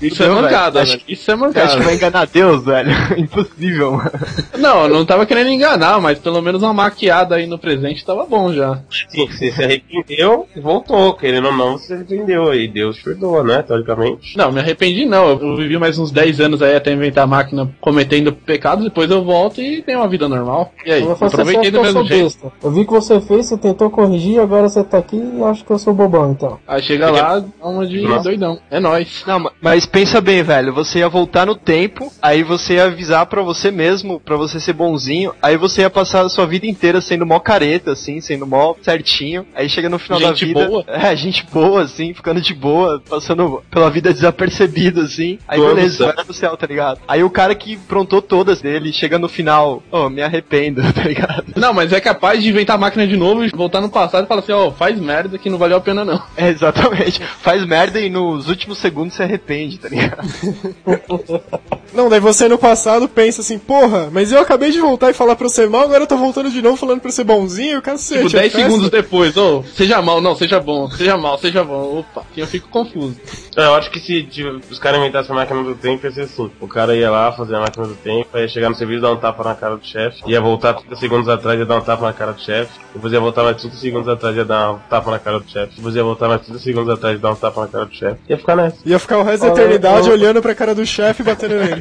[0.00, 1.02] Isso é Não, velho, mancada, acho velho.
[1.08, 1.84] Isso é Você acha que mancada.
[1.84, 2.90] vai enganar Deus, velho?
[3.18, 4.10] Impossível, mano.
[4.58, 8.24] Não, eu não tava querendo enganar, mas pelo menos uma maquiada aí no presente tava
[8.24, 8.80] bom já.
[9.10, 11.12] Sim, você se arrependeu e voltou.
[11.14, 12.54] Querendo ou não, você se arrependeu.
[12.54, 13.62] E Deus te perdoa, né?
[13.62, 14.36] Teoricamente.
[14.38, 15.28] Não, me arrependi não.
[15.38, 19.22] Eu vivi mais uns 10 anos aí até inventar a máquina cometendo pecados, depois eu
[19.22, 20.72] volto e tenho uma vida normal.
[20.86, 21.02] E aí?
[21.16, 22.24] Fazer Aproveitei do eu mesmo sou jeito.
[22.24, 22.52] besta.
[22.62, 25.70] Eu vi que você fez, você tentou corrigir, agora você tá aqui e acha que
[25.70, 26.58] eu sou bobão, então.
[26.66, 28.24] Aí chega lá, dá uma de Nossa.
[28.24, 28.58] doidão.
[28.70, 28.89] É nóis.
[29.26, 30.72] Não, ma- mas pensa bem, velho.
[30.72, 34.72] Você ia voltar no tempo, aí você ia avisar pra você mesmo, pra você ser
[34.72, 38.74] bonzinho, aí você ia passar a sua vida inteira sendo mó careta, assim, sendo mó
[38.82, 39.46] certinho.
[39.54, 40.66] Aí chega no final Gente da vida.
[40.68, 40.84] boa.
[41.10, 45.38] É, gente boa, assim, ficando de boa, passando pela vida desapercebido, assim.
[45.48, 47.00] Aí beleza, vai pro céu, tá ligado?
[47.08, 51.44] Aí o cara que prontou todas dele, chega no final, oh, me arrependo, tá ligado?
[51.56, 54.28] Não, mas é capaz de inventar a máquina de novo e voltar no passado e
[54.28, 56.22] falar assim, ó, faz merda que não valeu a pena não.
[56.36, 57.22] É, exatamente.
[57.40, 60.22] Faz merda e nos últimos segundos se arrepende, tá ligado?
[61.92, 65.34] Não, daí você no passado pensa assim, porra, mas eu acabei de voltar e falar
[65.36, 68.26] pra você mal, agora eu tô voltando de novo falando pra ser bonzinho, cacete.
[68.26, 68.68] Tipo, é 10 festa.
[68.68, 71.98] segundos depois, ô, seja mal, não, seja bom, seja mal, seja bom.
[72.00, 73.16] Opa, eu fico confuso.
[73.56, 76.50] Eu acho que se tipo, os caras inventassem a máquina do tempo, ia ser assim.
[76.60, 79.16] O cara ia lá fazer a máquina do tempo, ia chegar no serviço, dar um
[79.16, 82.12] tapa na cara do chefe, ia voltar 30 segundos atrás, ia dar um tapa na
[82.12, 85.18] cara do chefe, depois ia voltar mais 30 segundos atrás, ia dar um tapa na
[85.18, 87.66] cara do chefe, depois ia voltar mais 30 segundos atrás, ia dar um tapa na
[87.68, 88.16] cara do chefe.
[88.28, 88.76] Ia ficar nessa.
[88.86, 91.79] Ia ficar o resto da eternidade eu- olhando pra cara do chefe e batendo nele.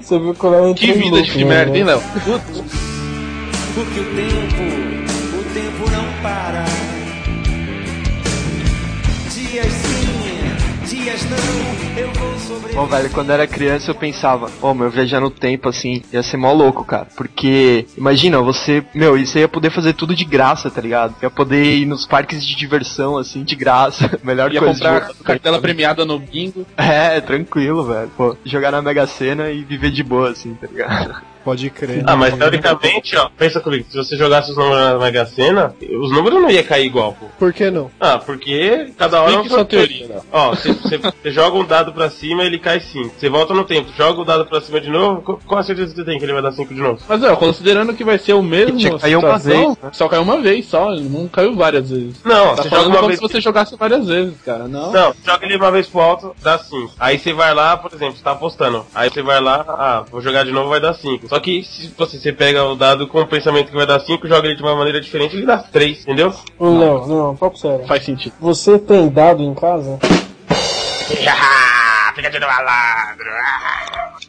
[0.00, 2.00] Você viu que eu Que vida de merda, hein, Léo?
[3.74, 4.62] Porque o tempo,
[5.38, 6.64] o tempo não para.
[9.32, 12.13] Dias sim, dias não, eu.
[12.74, 16.24] Bom, velho, quando eu era criança eu pensava, ô, meu, viajar no tempo, assim, ia
[16.24, 17.06] ser mó louco, cara.
[17.16, 21.14] Porque, imagina, você, meu, você ia poder fazer tudo de graça, tá ligado?
[21.22, 24.18] Ia poder ir nos parques de diversão, assim, de graça.
[24.24, 26.66] Melhor Ia coisa comprar de cartela premiada no bingo.
[26.76, 28.10] É, tranquilo, velho.
[28.16, 31.22] Pô, jogar na Mega Sena e viver de boa, assim, tá ligado?
[31.44, 32.02] Pode crer.
[32.06, 36.10] Ah, mas teoricamente, ó, pensa comigo, se você jogasse os números na Mega Sena, os
[36.10, 37.26] números não iam cair igual, pô.
[37.38, 37.90] Por que não?
[38.00, 40.22] Ah, porque cada hora é um Explique sua teoria, Léo.
[40.32, 43.14] Ó, você, joga um dado pra cima ele cai 5.
[43.18, 45.90] Você volta no tempo, joga o dado pra cima de novo, qu- qual a certeza
[45.90, 46.98] que você tem que ele vai dar 5 de novo?
[47.08, 49.90] Mas, ó, considerando que vai ser o mesmo que cair uma situação, vez, né?
[49.92, 52.22] só caiu uma vez só, ele não caiu várias vezes.
[52.24, 53.18] Não, Tá você joga uma como vez.
[53.20, 54.66] se você jogasse várias vezes, cara.
[54.66, 54.90] Não.
[54.92, 56.92] Não, joga ele uma vez pro alto, dá 5.
[56.98, 58.84] Aí você vai lá, por exemplo, você tá apostando.
[58.94, 61.28] Aí você vai lá, ah, vou jogar de novo, vai dar 5.
[61.34, 64.28] Só que se você, você pega o dado com o pensamento que vai dar 5,
[64.28, 66.32] joga ele de uma maneira diferente, ele dá 3, entendeu?
[66.60, 67.84] Léo, não, papo sério.
[67.88, 68.32] Faz sentido.
[68.40, 69.98] Você tem dado em casa?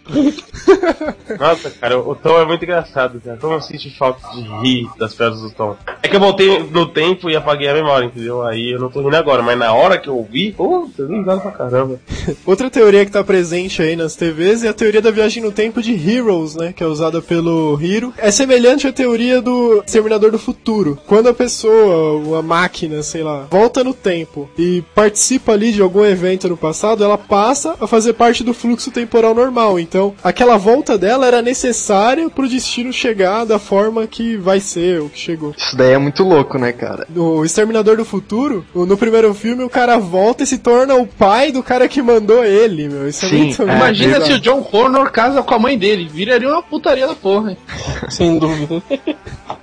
[1.40, 3.38] Nossa, cara, o Tom é muito engraçado, cara.
[3.38, 5.76] Como eu sinto falta de rir das piadas do Tom.
[6.04, 8.44] É que eu voltei no tempo e apaguei a memória, entendeu?
[8.44, 11.42] Aí eu não tô rindo agora, mas na hora que eu ouvi, pô, dei risada
[11.42, 12.00] pra caramba.
[12.46, 15.82] Outra teoria que tá presente aí nas TVs é a teoria da viagem no tempo
[15.82, 16.74] de Heroes, né?
[16.74, 18.14] Que é usada pelo Hiro.
[18.18, 21.00] É semelhante à teoria do Exterminador do Futuro.
[21.08, 25.82] Quando a pessoa, ou a máquina, sei lá, volta no tempo e participa ali de
[25.82, 29.80] algum evento no passado, ela passa a fazer parte do fluxo temporal normal.
[29.80, 35.10] Então, aquela volta dela era necessária pro destino chegar da forma que vai ser, o
[35.10, 35.54] que chegou.
[35.58, 37.06] Isso daí é muito louco, né, cara?
[37.10, 41.06] No Exterminador do Futuro, o- no primeiro filme, o cara volta e se torna o
[41.08, 43.08] pai do cara que mandou ele, meu.
[43.08, 46.10] Isso Sim, é muito é, Imagina se o John Connor casa com a mãe dele.
[46.12, 47.58] Viraria uma putaria da porra, hein?
[48.10, 48.82] Sem dúvida.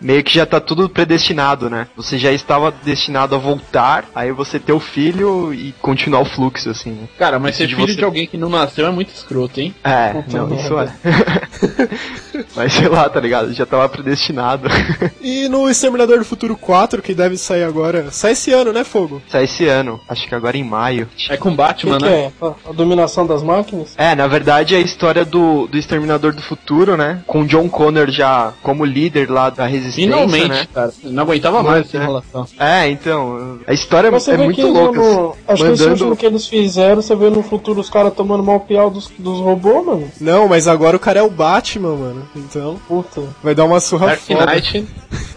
[0.00, 1.86] Meio que já tá tudo predestinado, né?
[1.96, 6.70] Você já estava destinado a voltar, aí você ter o filho e continuar o fluxo,
[6.70, 7.08] assim, né?
[7.18, 9.74] Cara, mas ser De filho você- de alguém que não nasceu é muito escroto, hein?
[9.84, 10.92] É, não, isso é.
[12.56, 13.52] Mas sei lá, tá ligado?
[13.52, 14.68] Já tava predestinado.
[15.20, 19.22] E no Exterminador do Futuro 4, que deve sair agora, sai esse ano, né, Fogo?
[19.28, 21.08] Sai esse ano, acho que agora em maio.
[21.30, 22.24] É com Batman, que, que né?
[22.24, 22.32] é?
[22.44, 23.94] A, a dominação das máquinas?
[23.96, 27.22] É, na verdade é a história do, do Exterminador do Futuro, né?
[27.26, 30.66] Com John Connor já como líder lá da resistência, Finalmente, né?
[30.74, 30.92] cara.
[31.04, 32.00] Não aguentava mais essa É.
[32.02, 32.46] enrolação.
[32.58, 34.98] É, então, a história Mas você é muito louca.
[34.98, 37.88] no, assim, acho que esse mandando- último que eles fizeram, você vê no futuro os
[37.88, 40.10] caras tomando mal pial dos, dos robôs, mano.
[40.20, 42.28] Não, mas agora o cara é o Batman, mano.
[42.34, 43.22] Então, Puta.
[43.42, 44.46] vai dar uma surra Dark foda.
[44.46, 44.86] Knight.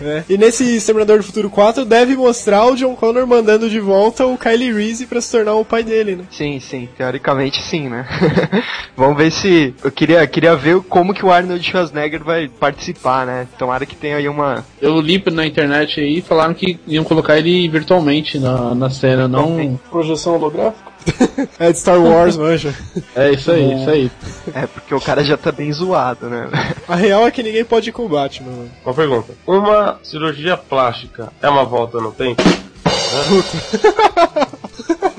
[0.02, 0.24] É.
[0.30, 4.38] E nesse Exterminador do Futuro 4 deve mostrar o John Connor mandando de volta o
[4.38, 6.26] Kylie Reese pra se tornar o pai dele, né?
[6.30, 8.06] Sim, sim, teoricamente sim, né?
[8.96, 9.74] Vamos ver se.
[9.84, 13.48] Eu queria, queria ver como que o Arnold Schwarzenegger vai participar, né?
[13.58, 14.66] Tomara que tenha aí uma.
[14.82, 19.80] Eu li na internet aí falaram que iam colocar ele virtualmente na, na cena, não.
[19.90, 20.95] Projeção holográfica?
[21.60, 22.74] É de Star Wars, manja.
[23.16, 24.12] É isso aí, isso aí.
[24.54, 26.50] É, porque o cara já tá bem zoado, né?
[26.88, 28.72] A real é que ninguém pode ir com o Batman, mano.
[28.84, 29.34] Uma pergunta.
[29.46, 32.42] Uma cirurgia plástica é uma volta no tempo?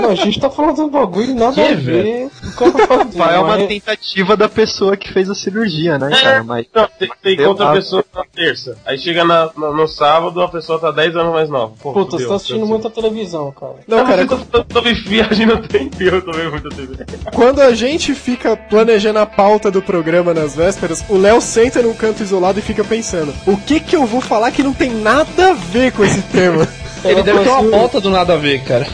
[0.09, 2.29] a gente tá falando de um bagulho nada Que, a ver.
[2.45, 6.11] O cara faz Vai é uma mas- tentativa da pessoa que fez a cirurgia, né,
[6.11, 6.42] cara?
[6.45, 6.66] Mas.
[6.75, 7.81] Não, você, você Eu encontra a acho.
[7.81, 8.77] pessoa na terça.
[8.87, 11.75] Aí chega na- na- no sábado, a pessoa tá 10 anos mais nova.
[11.81, 13.75] Pô, Puta, você tá assistindo muita televisão, cara.
[13.87, 16.69] Não, cara, eu tô, tô, tô me viagem no tempo e eu tô vendo muita
[16.71, 17.05] TV.
[17.35, 21.95] quando a gente fica planejando a pauta do programa nas vésperas, o Léo senta num
[21.95, 25.51] canto isolado e fica pensando: o que que eu vou falar que não tem nada
[25.51, 26.66] a ver com esse tema?
[27.11, 28.87] Ele deve ter uma assim, pauta do nada a ver, cara.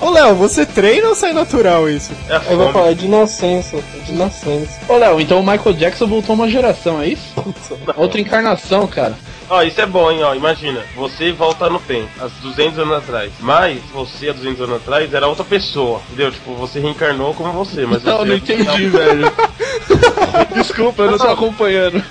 [0.00, 2.12] Ô Léo, você treina ou sai natural isso?
[2.28, 2.72] É vai fome.
[2.72, 4.80] falar, é de nascença, é de nascença.
[4.88, 7.34] Ô Léo, então o Michael Jackson voltou uma geração, é isso?
[7.96, 9.14] Outra encarnação, cara.
[9.48, 10.34] Ó, isso é bom, hein, ó.
[10.34, 13.30] Imagina, você volta no tempo, há 200 anos atrás.
[13.40, 16.32] Mas você, há 200 anos atrás, era outra pessoa, entendeu?
[16.32, 18.24] Tipo, você reencarnou como você, mas Não, você...
[18.24, 19.30] não entendi, velho.
[20.54, 22.02] Desculpa, eu não tô acompanhando.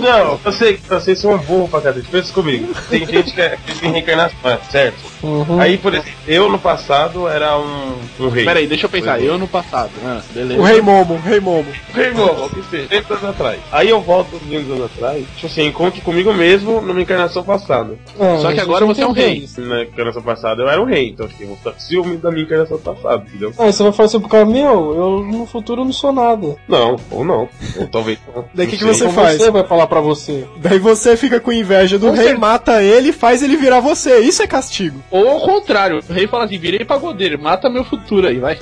[0.00, 2.08] Não, eu sei que vocês são burro pra cacete.
[2.08, 2.74] Pensa comigo.
[2.88, 4.96] Tem gente que acredita em reencarnação, certo?
[5.22, 5.60] Uhum.
[5.60, 8.44] Aí, por exemplo, eu no passado era um, um rei.
[8.44, 9.20] Pera aí, deixa eu pensar.
[9.20, 9.90] Eu no passado.
[10.04, 10.60] Ah, beleza.
[10.60, 11.66] O Rei Momo, o Rei Momo.
[11.92, 13.60] Rei Momo, o que seja, 200 anos atrás.
[13.72, 17.98] Aí eu volto 200 anos atrás, tipo assim, encontro comigo mesmo numa encarnação passada.
[18.18, 19.34] É, Só que agora você é um rei.
[19.38, 19.60] isso.
[19.60, 22.30] Na encarnação passada eu era um rei, então assim, eu vou ficar com ciúme da
[22.30, 23.52] minha encarnação passada, entendeu?
[23.58, 26.56] Aí você vai falar assim pro cara, meu, eu no futuro não sou nada.
[26.68, 27.48] Não, ou não.
[27.76, 28.44] Ou talvez não.
[28.54, 29.38] Daí o que, que você faz?
[29.38, 30.46] você vai falar pra você.
[30.58, 32.40] Daí você fica com inveja do Com rei, certeza.
[32.40, 34.18] mata ele e faz ele virar você.
[34.20, 35.02] Isso é castigo.
[35.10, 38.58] Ou ao contrário, o rei fala assim: virei pagodeiro, mata meu futuro aí, vai.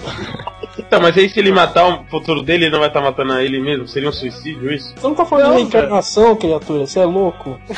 [0.78, 3.42] Então, mas aí se ele matar o futuro dele, ele não vai estar matando a
[3.42, 3.86] ele mesmo?
[3.88, 4.92] Seria um suicídio isso?
[4.96, 7.58] Você não tá falando Não, de reencarnação, criatura, você é louco.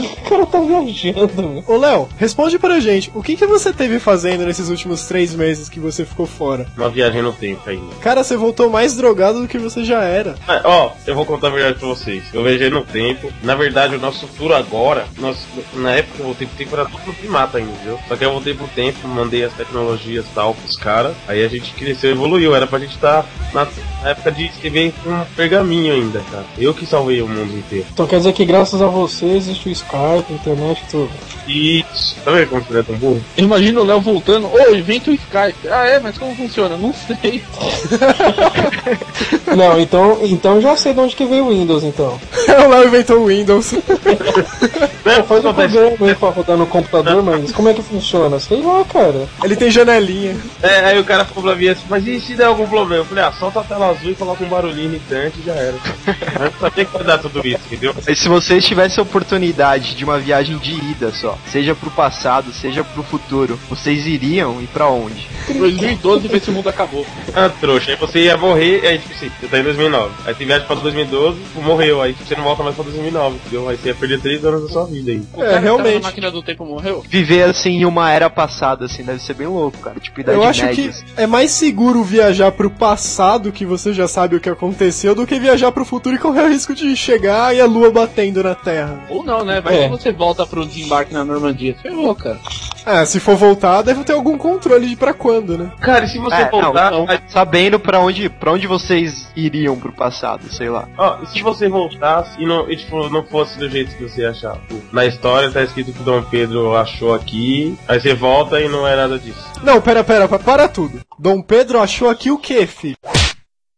[0.00, 1.64] o cara tá viajando, meu.
[1.66, 5.68] Ô Léo, responde pra gente, o que, que você teve fazendo nesses últimos três meses
[5.68, 6.66] que você ficou fora?
[6.76, 7.94] Uma viagem no tempo ainda.
[8.00, 10.34] Cara, você voltou mais drogado do que você já era.
[10.46, 12.22] Ah, Ó, eu vou contar a verdade pra vocês.
[12.32, 13.32] Eu viajei no tempo.
[13.42, 15.36] Na verdade, o nosso futuro agora, nós,
[15.74, 17.98] na época eu voltei pro tempo, era tudo primata ainda, viu?
[18.08, 21.14] Só que eu voltei pro tempo, mandei as tecnologias e tal pros caras.
[21.28, 22.54] Aí a gente cresceu e evoluiu.
[22.54, 23.66] Era pra gente estar na,
[24.02, 26.44] na época de escrever com um pergaminho ainda, cara.
[26.58, 27.86] Eu que salvei o mundo inteiro.
[27.92, 31.10] Então quer dizer que graças a você existe o Skype, a internet e tudo.
[31.46, 32.16] Isso.
[32.24, 33.22] Tá vendo como você é tão burro?
[33.36, 35.68] Imagina o Léo voltando, ô, inventa o Skype.
[35.68, 36.76] Ah, é, mas como funciona?
[36.76, 37.42] Não sei.
[39.60, 42.18] Não, então, então já sei de onde que veio o Windows, então.
[42.48, 43.74] o Léo inventou o Windows.
[45.04, 48.38] Não, Faz um programa aí pra rodar no computador, mas como é que funciona?
[48.38, 49.28] Sei lá, cara.
[49.44, 50.34] Ele tem janelinha.
[50.62, 53.02] É, aí o cara ficou pra mim assim, mas e se der algum problema?
[53.02, 55.74] Eu falei, ah, solta a tela azul e coloca um barulhinho irritante e já era.
[56.40, 57.94] Eu sabia que vai dar tudo isso, entendeu?
[58.06, 62.52] Mas se vocês tivessem a oportunidade de uma viagem de ida só, seja pro passado,
[62.52, 65.28] seja pro futuro, vocês iriam e pra onde?
[65.48, 67.06] 2012 ver se o mundo acabou.
[67.34, 70.10] Ah, trouxa, aí você ia morrer, aí tipo assim, você tá em 2009.
[70.26, 73.68] Aí você viaja pra 2012, tipo, morreu, aí você não volta mais pra 2009, entendeu?
[73.68, 75.22] Aí você ia perder 3 anos da sua vida aí.
[75.34, 75.94] O É, tava realmente.
[75.94, 77.04] na máquina do tempo morreu?
[77.08, 79.98] Viver assim em uma era passada, assim, deve ser bem louco, cara.
[80.00, 80.82] Tipo, idade Eu acho média.
[80.84, 81.04] que assim.
[81.16, 85.38] é mais seguro viajar pro passado, que você já sabe o que aconteceu, do que
[85.38, 89.04] viajar pro futuro e correr o risco de chegar e a lua batendo na Terra.
[89.08, 89.60] Ou não, né?
[89.60, 89.82] Vai É.
[89.84, 91.74] que você volta pro desembarque na Normandia.
[91.82, 92.38] Ferrou, cara.
[92.84, 95.70] Ah, se for voltar, deve ter algum controle de pra quando, né?
[95.80, 96.90] Cara, e se você É, não, voltar.
[96.90, 100.88] não, aí- sabendo pra onde, pra onde vocês iriam pro passado, sei lá.
[100.98, 104.24] Ó, e se você voltasse e não, e, tipo, não fosse do jeito que você
[104.24, 104.60] achava?
[104.92, 108.96] Na história tá escrito que Dom Pedro achou aqui, aí você volta e não é
[108.96, 109.44] nada disso.
[109.62, 111.00] Não, pera, pera, pa- para tudo.
[111.18, 112.96] Dom Pedro achou aqui o quê, filho?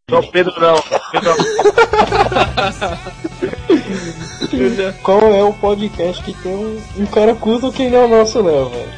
[0.09, 0.99] Dom Pedro não, Dom
[4.49, 8.07] Pedro Qual é o podcast que tem um, um cara culto que nem é o
[8.07, 8.89] nosso, Léo, velho?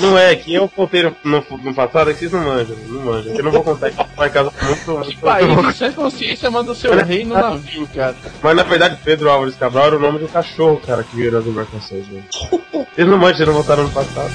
[0.00, 3.34] Não é, que eu contei no, no, passado é que vocês não manjam, não manjam.
[3.34, 6.74] Eu não vou contar que uma casa muito, muito País em sã consciência manda o
[6.74, 8.16] seu rei no navio, cara.
[8.42, 11.46] Mas na verdade, Pedro Álvares Cabral era o nome do cachorro, cara, que virou as
[11.46, 12.06] embarcações.
[12.08, 12.22] Né?
[12.96, 14.32] Eles não manjam, eles não voltaram no passado.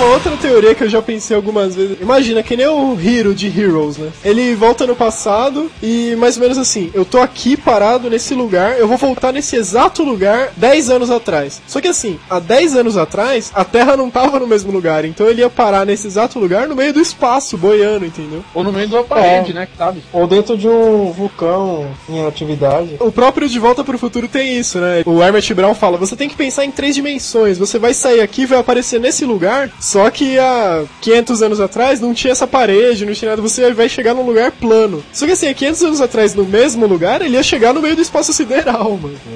[0.00, 2.00] Uma outra teoria que eu já pensei algumas vezes.
[2.00, 4.08] Imagina, que nem o Hero de Heroes, né?
[4.24, 8.78] Ele volta no passado e mais ou menos assim, eu tô aqui parado nesse lugar,
[8.78, 11.60] eu vou voltar nesse exato lugar 10 anos atrás.
[11.66, 15.26] Só que assim, há 10 anos atrás, a Terra não tava no mesmo lugar, então
[15.26, 18.42] ele ia parar nesse exato lugar no meio do espaço, boiando, entendeu?
[18.54, 19.66] Ou no meio de uma parede, né?
[19.66, 20.02] Que sabe?
[20.14, 22.96] Ou dentro de um vulcão em atividade.
[23.00, 25.02] O próprio De Volta pro Futuro tem isso, né?
[25.04, 27.58] O Emmett Brown fala: você tem que pensar em três dimensões.
[27.58, 32.00] Você vai sair aqui e vai aparecer nesse lugar, só que há 500 anos atrás
[32.00, 33.42] não tinha essa parede, não tinha nada.
[33.42, 35.02] Você vai chegar num lugar plano.
[35.12, 37.96] Só que assim, há 500 anos atrás, no mesmo lugar, ele ia chegar no meio
[37.96, 39.18] do espaço sideral, mano.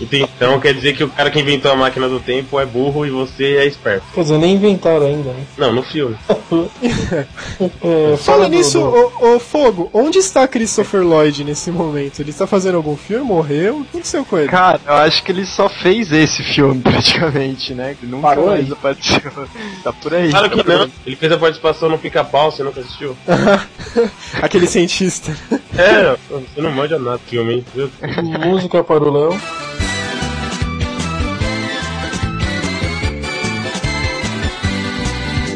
[0.00, 3.10] Então quer dizer que o cara que inventou a máquina do tempo é burro e
[3.10, 4.04] você é esperto.
[4.14, 5.44] Quer dizer, nem inventaram ainda, né?
[5.58, 6.16] Não, no filme.
[7.82, 12.20] É, Fala do- nisso, ô, ô, Fogo, onde está Christopher Lloyd nesse momento?
[12.20, 13.24] Ele está fazendo algum filme?
[13.24, 13.78] Morreu?
[13.78, 14.48] O que aconteceu com ele?
[14.48, 17.96] Cara, eu acho que ele só fez esse filme praticamente, né?
[18.00, 18.72] Ele nunca Parou mais aí?
[18.72, 19.20] apareceu.
[19.82, 20.30] Tá por aí.
[20.30, 20.90] Claro que não.
[21.06, 23.16] Ele fez a participação no Pica-Pau, você nunca assistiu?
[24.42, 25.36] Aquele cientista.
[25.76, 27.64] É, você não manja nada do filme, hein?
[28.46, 29.40] Música para o Léo.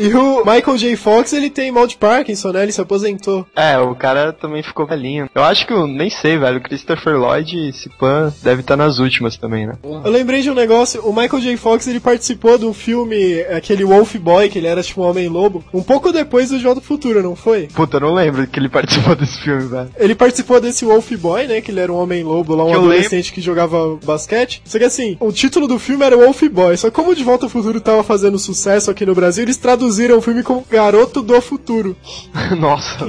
[0.00, 0.96] E o Michael J.
[0.96, 2.62] Fox, ele tem mal de Parkinson, né?
[2.62, 3.46] Ele se aposentou.
[3.54, 5.28] É, o cara também ficou velhinho.
[5.34, 8.98] Eu acho que, eu nem sei, velho, o Christopher Lloyd, esse pan, deve estar nas
[8.98, 9.74] últimas também, né?
[9.84, 11.56] Eu lembrei de um negócio, o Michael J.
[11.58, 15.82] Fox, ele participou do filme, aquele Wolf Boy, que ele era tipo um homem-lobo, um
[15.82, 17.66] pouco depois do Jogo do Futuro, não foi?
[17.66, 19.90] Puta, eu não lembro que ele participou desse filme, velho.
[19.98, 21.60] Ele participou desse Wolf Boy, né?
[21.60, 24.62] Que ele era um homem-lobo lá, um Que adolescente que jogava basquete.
[24.64, 26.74] Só que assim, o título do filme era Wolf Boy.
[26.78, 29.89] Só que como De Volta ao Futuro tava fazendo sucesso aqui no Brasil, eles traduziram
[30.16, 31.96] o filme como Garoto do Futuro.
[32.58, 33.06] Nossa.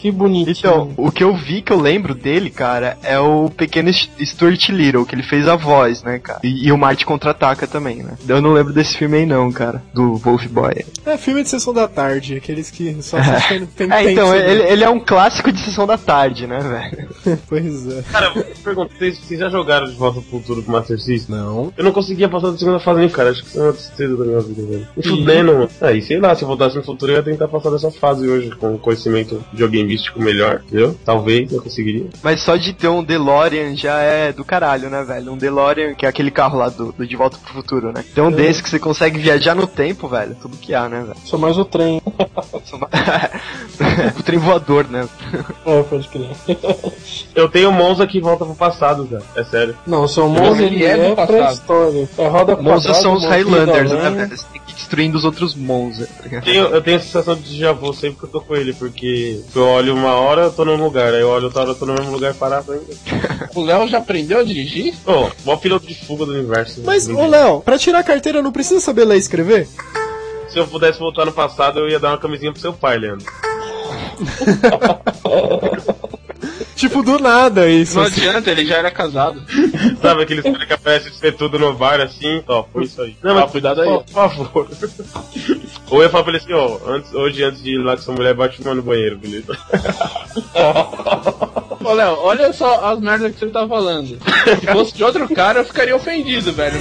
[0.00, 0.54] Que bonitinho.
[0.56, 4.68] Então, o que eu vi que eu lembro dele, cara, é o pequeno St- Stuart
[4.68, 6.40] Little, que ele fez a voz, né, cara?
[6.42, 8.12] E, e o Marte contra-ataca também, né?
[8.28, 10.84] Eu não lembro desse filme aí não, cara, do Wolf Boy.
[11.06, 14.62] É filme de sessão da tarde, aqueles que só assistem tem É, então, tempo, ele,
[14.64, 17.38] ele é um clássico de sessão da tarde, né, velho?
[17.48, 18.02] Pois é.
[18.10, 21.34] Cara, eu pergunto, vocês, vocês já jogaram de volta pro futuro com Master System?
[21.36, 21.72] Não.
[21.76, 23.30] Eu não conseguia passar da segunda fase nem, cara.
[23.30, 24.86] Acho que isso é uma tristeza da minha vida, velho.
[24.96, 25.68] Me fudendo, mano.
[25.94, 28.50] Aí, sei lá, se eu voltasse no futuro, eu ia tentar passar dessa fase hoje,
[28.50, 30.98] com conhecimento videogameístico melhor, entendeu?
[31.04, 32.06] Talvez eu conseguiria.
[32.20, 35.32] Mas só de ter um DeLorean já é do caralho, né, velho?
[35.32, 38.04] Um DeLorean, que é aquele carro lá do, do De Volta pro Futuro, né?
[38.12, 40.36] Tem um desse que você consegue viajar no tempo, velho.
[40.42, 41.16] Tudo que há, né, velho?
[41.24, 42.02] Só mais o trem.
[44.18, 45.08] o trem voador, né?
[45.66, 46.28] É, pode crer.
[47.34, 49.22] Eu tenho Monza que volta pro passado, cara.
[49.34, 49.74] É sério.
[49.86, 51.36] Não, o seu Monza Ele ele é é passado.
[51.38, 52.08] pré-história.
[52.18, 54.14] É roda Monza são os vida Highlanders, né, além.
[54.16, 54.36] velho?
[54.36, 56.06] Você tem destruindo os outros Monza.
[56.06, 56.44] tá ligado?
[56.44, 59.40] Tenho- eu tenho a sensação de déjà vu sempre que eu tô com ele, porque
[59.54, 61.86] eu olho uma hora, eu tô num lugar, aí eu olho outra hora, eu tô
[61.86, 62.94] no mesmo lugar parado ainda.
[63.54, 64.94] O Léo já aprendeu a dirigir?
[65.06, 66.82] Ô, maior piloto de fuga do universo.
[66.84, 69.68] Mas, Ninguém- ô Léo, pra tirar a carteira não precisa saber ler e escrever?
[70.48, 73.26] Se eu pudesse voltar no passado, eu ia dar uma camisinha pro seu pai, Leandro.
[76.76, 77.96] Tipo, do nada isso.
[77.96, 78.20] Não assim.
[78.26, 79.40] adianta, ele já era casado.
[80.02, 82.42] Sabe aqueles caras que aparecem de ser tudo no bar assim?
[82.48, 83.16] Ó, foi isso aí.
[83.22, 83.88] Não, Ah, cuidado aí.
[83.88, 84.68] Por favor.
[85.90, 88.14] Ou eu falar pra ele assim, ó, antes, hoje antes de ir lá com sua
[88.14, 89.56] mulher, bate uma no banheiro, beleza?
[91.84, 94.18] Ô, Léo, olha só as merdas que você tá falando.
[94.60, 96.78] Se fosse de outro cara, eu ficaria ofendido, velho.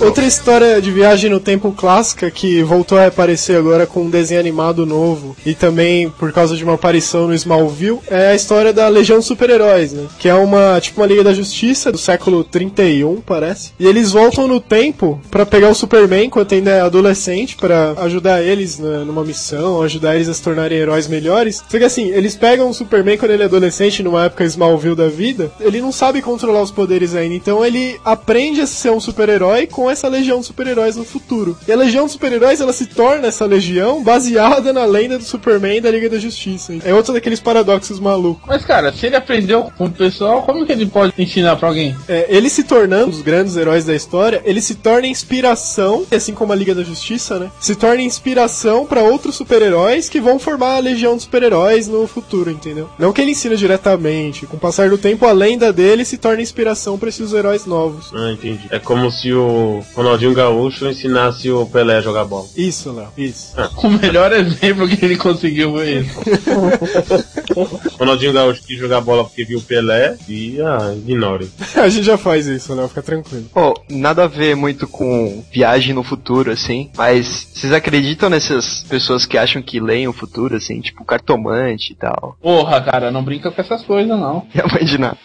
[0.00, 4.40] Outra história de viagem no tempo clássica que voltou a aparecer agora com um desenho
[4.40, 8.88] animado novo e também por causa de uma aparição no Smallville é a história da
[8.88, 10.06] Legião Super-Heróis, né?
[10.18, 13.72] Que é uma tipo uma Liga da Justiça do século 31, parece.
[13.78, 18.42] E eles voltam no tempo pra pegar o Superman enquanto ainda é adolescente pra ajudar
[18.42, 21.62] eles né, numa missão, ajudar eles a se tornarem heróis melhores.
[21.68, 25.08] Só que assim, eles pegam o Superman quando ele é adolescente numa época Smallville da
[25.08, 29.66] vida, ele não sabe controlar os poderes ainda, então ele aprende a ser um super-herói
[29.66, 31.56] com essa legião de super-heróis no futuro.
[31.66, 35.78] E a legião de super-heróis ela se torna essa legião baseada na lenda do Superman
[35.78, 36.72] e da Liga da Justiça.
[36.84, 38.42] É outro daqueles paradoxos malucos.
[38.46, 41.96] Mas, cara, se ele aprendeu com o pessoal, como que ele pode ensinar pra alguém?
[42.08, 46.52] É, ele se tornando os grandes heróis da história, ele se torna inspiração, assim como
[46.52, 47.50] a Liga da Justiça, né?
[47.60, 52.50] Se torna inspiração pra outros super-heróis que vão formar a legião de super-heróis no futuro,
[52.50, 52.88] entendeu?
[52.98, 56.42] Não que ele ensina diretamente, com o passar do tempo a lenda dele se torna
[56.42, 58.10] inspiração pra esses heróis novos.
[58.14, 58.66] Ah, entendi.
[58.70, 62.46] É como se o Ronaldinho Gaúcho ensinasse o Pelé a jogar bola.
[62.56, 63.52] Isso, Léo, isso.
[63.82, 66.10] O melhor exemplo que ele conseguiu foi esse.
[67.98, 71.50] Ronaldinho Gaúcho quis jogar bola porque viu o Pelé e ah, ignore.
[71.76, 72.86] A gente já faz isso, né?
[72.88, 73.46] Fica tranquilo.
[73.52, 79.26] Pô, nada a ver muito com viagem no futuro, assim, mas vocês acreditam nessas pessoas
[79.26, 82.36] que acham que leem o futuro, assim, tipo cartomante e tal?
[82.40, 84.46] Porra, cara, não brinca com essas coisas, não.
[84.54, 85.16] E a mãe de Ná?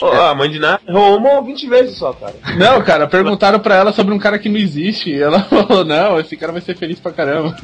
[0.00, 2.34] Ô, a mãe de Ná errou uma ou 20 vezes só, cara.
[2.56, 5.10] Não, cara, perguntaram pra ela sobre um cara que não existe.
[5.10, 7.56] E ela falou, não, esse cara vai ser feliz pra caramba.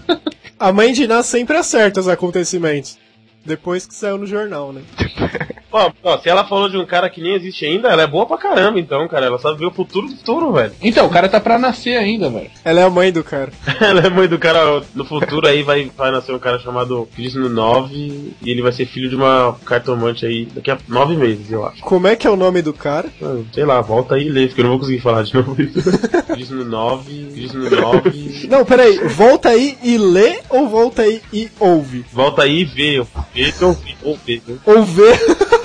[0.58, 2.96] A mãe de Ná sempre acerta os acontecimentos.
[3.44, 4.82] Depois que saiu no jornal, né?
[5.72, 8.26] Ó, ó, se ela falou de um cara que nem existe ainda, ela é boa
[8.26, 9.26] pra caramba, então, cara.
[9.26, 10.72] Ela sabe ver o futuro do futuro, velho.
[10.82, 12.50] Então, o cara tá pra nascer ainda, velho.
[12.64, 13.50] Ela é a mãe do cara.
[13.80, 14.82] ela é mãe do cara.
[14.94, 18.86] No futuro aí vai, vai nascer um cara chamado Cristo 9 e ele vai ser
[18.86, 21.80] filho de uma cartomante aí daqui a nove meses, eu acho.
[21.82, 23.08] Como é que é o nome do cara?
[23.22, 25.56] Ah, Sei lá, volta aí e lê, porque eu não vou conseguir falar de novo
[25.62, 25.80] isso.
[26.26, 28.48] Cristo 9, Cristo 9.
[28.48, 28.98] Não, peraí.
[29.08, 32.04] Volta aí e lê ou volta aí e ouve?
[32.12, 33.04] Volta aí e vê.
[33.34, 33.96] Vê que eu vi.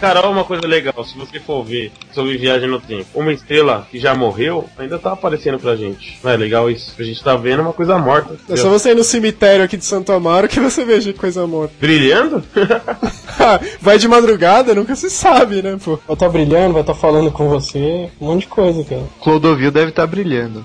[0.00, 3.86] Cara, olha uma coisa legal, se você for ver sobre viagem no tempo, uma estrela
[3.90, 6.18] que já morreu ainda tá aparecendo pra gente.
[6.24, 6.94] Não é legal isso?
[6.98, 8.36] A gente tá vendo uma coisa morta.
[8.48, 11.74] É só você ir no cemitério aqui de Santo Amaro que você veja coisa morta.
[11.78, 12.42] Brilhando?
[13.80, 15.98] Vai de madrugada, nunca se sabe, né, pô?
[16.06, 19.02] Vai estar brilhando, vai estar falando com você, um monte de coisa, cara.
[19.20, 20.64] Clodovil deve estar brilhando.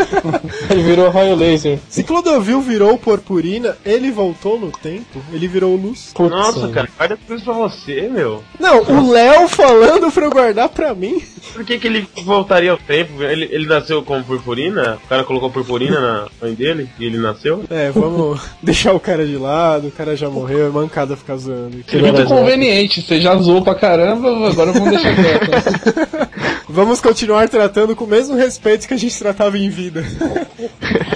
[0.70, 1.78] Ele virou raio laser.
[1.88, 5.20] Se Clodovil virou purpurina, ele voltou no tempo?
[5.32, 6.12] Ele virou luz?
[6.14, 8.42] Putz, Nossa, cara, guarda isso pra você, meu.
[8.58, 11.22] Não, o Léo falando pra eu guardar pra mim.
[11.52, 13.22] Por que, que ele voltaria ao tempo?
[13.22, 14.98] Ele, ele nasceu com purpurina?
[15.04, 17.64] O cara colocou purpurina na mãe dele e ele nasceu?
[17.70, 21.84] É, vamos deixar o cara de lado, o cara já morreu, é mancada ficar zoando.
[21.92, 26.28] É muito conveniente, você já zoou pra caramba, agora vamos deixar quieto.
[26.70, 30.04] Vamos continuar tratando com o mesmo respeito que a gente tratava em vida.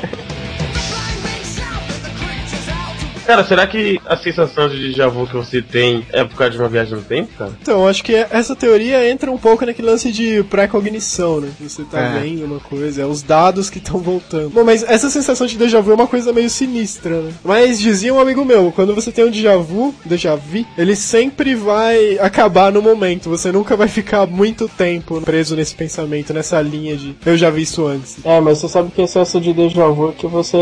[3.27, 6.59] Cara, será que a sensação de déjà vu que você tem é por causa de
[6.59, 7.53] uma viagem no tempo, cara?
[7.61, 11.49] Então, acho que essa teoria entra um pouco naquele lance de pré-cognição, né?
[11.61, 12.21] Você tá É.
[12.21, 14.51] vendo uma coisa, é os dados que estão voltando.
[14.51, 17.33] Bom, mas essa sensação de déjà vu é uma coisa meio sinistra, né?
[17.45, 21.55] Mas dizia um amigo meu, quando você tem um déjà vu, déjà vu, ele sempre
[21.55, 23.29] vai acabar no momento.
[23.31, 27.63] Você nunca vai ficar muito tempo preso nesse pensamento, nessa linha de eu já vi
[27.63, 28.17] isso antes.
[28.25, 30.57] É, mas você sabe que excesso de déjà vu é que você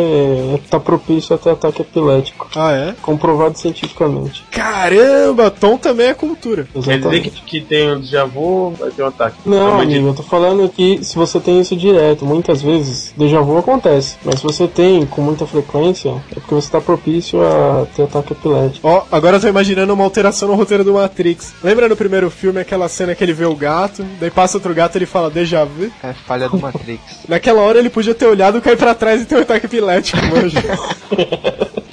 [0.68, 2.48] tá propício a ter ataque epilético.
[2.54, 2.94] Ah, é?
[3.00, 4.44] Comprovado cientificamente.
[4.50, 6.66] Caramba, Tom também é cultura.
[6.72, 7.30] Quer dizer Exatamente.
[7.30, 9.36] que, que tem um déjà vu, vai ter um ataque.
[9.46, 13.40] Não, de- amigo, eu tô falando que se você tem isso direto, muitas vezes, déjà
[13.40, 14.16] vu acontece.
[14.24, 18.32] Mas se você tem com muita frequência, é porque você tá propício a ter ataque
[18.32, 18.86] epilético.
[18.88, 21.54] Ó, agora eu tô imaginando uma alteração no roteiro do Matrix.
[21.62, 24.96] Lembra no primeiro filme aquela cena que ele vê o gato, daí passa outro gato
[24.96, 25.90] e ele fala déjà vu?
[26.02, 27.00] É falha do Matrix.
[27.28, 30.60] Naquela hora ele podia ter olhado, cair pra trás e ter um ataque epilético, manja.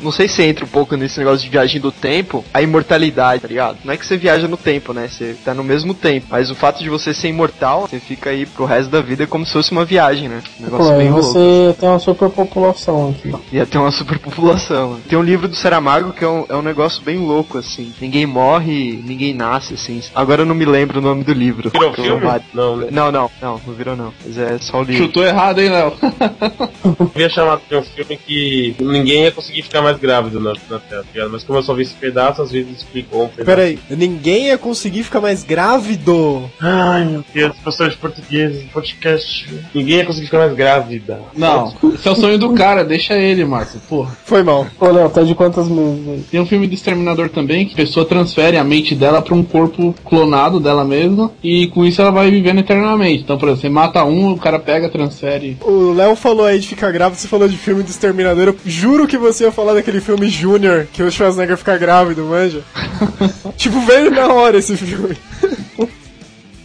[0.00, 3.48] Não sei se entra um pouco nesse negócio de viagem do tempo, a imortalidade, tá
[3.48, 3.78] ligado?
[3.84, 5.08] Não é que você viaja no tempo, né?
[5.08, 6.26] Você tá no mesmo tempo.
[6.30, 9.44] Mas o fato de você ser imortal, você fica aí pro resto da vida como
[9.44, 10.42] se fosse uma viagem, né?
[10.60, 11.26] Um Pô, negócio aí bem louco.
[11.26, 13.34] você tem uma superpopulação aqui.
[13.52, 14.98] Ia ter uma superpopulação.
[15.08, 17.92] Tem um livro do Saramago que é um, é um negócio bem louco, assim.
[18.00, 20.00] Ninguém morre, ninguém nasce, assim.
[20.14, 21.70] Agora eu não me lembro o nome do livro.
[21.70, 22.24] Virou filme?
[22.24, 22.44] errado.
[22.52, 22.88] Não, né?
[22.90, 24.12] Não, não, não, não virou não.
[24.24, 25.06] Mas é só o livro.
[25.06, 25.92] Chutou errado, hein, Léo?
[26.84, 30.78] Eu havia chamado de um filme que ninguém ia conseguir ficar mais grávido na, na
[30.78, 31.30] tela, tá ligado?
[31.30, 33.46] Mas como eu só vi esse pedaço, às vezes explicou um pedaço.
[33.46, 36.50] Pera aí, ninguém ia conseguir ficar mais grávido.
[36.60, 39.48] Ai, meu Deus, professor de português, podcast.
[39.74, 41.20] Ninguém ia conseguir ficar mais grávida.
[41.36, 44.16] Não, esse é o sonho do cara, deixa ele, Márcio, porra.
[44.24, 44.66] Foi mal.
[44.80, 46.26] Ô, Léo, tá de quantas meses?
[46.30, 49.42] Tem um filme do Exterminador também, que a pessoa transfere a mente dela pra um
[49.42, 53.22] corpo clonado dela mesma, e com isso ela vai vivendo eternamente.
[53.22, 55.56] Então, por exemplo, você mata um, o cara pega, transfere.
[55.60, 58.48] O Léo falou aí de ficar grávido, você falou de filme do Exterminador.
[58.48, 62.62] Eu juro que você ia falar daquele filme Júnior, que o Schwarzenegger fica grávido, manja.
[63.56, 65.16] tipo, veio na hora esse filme.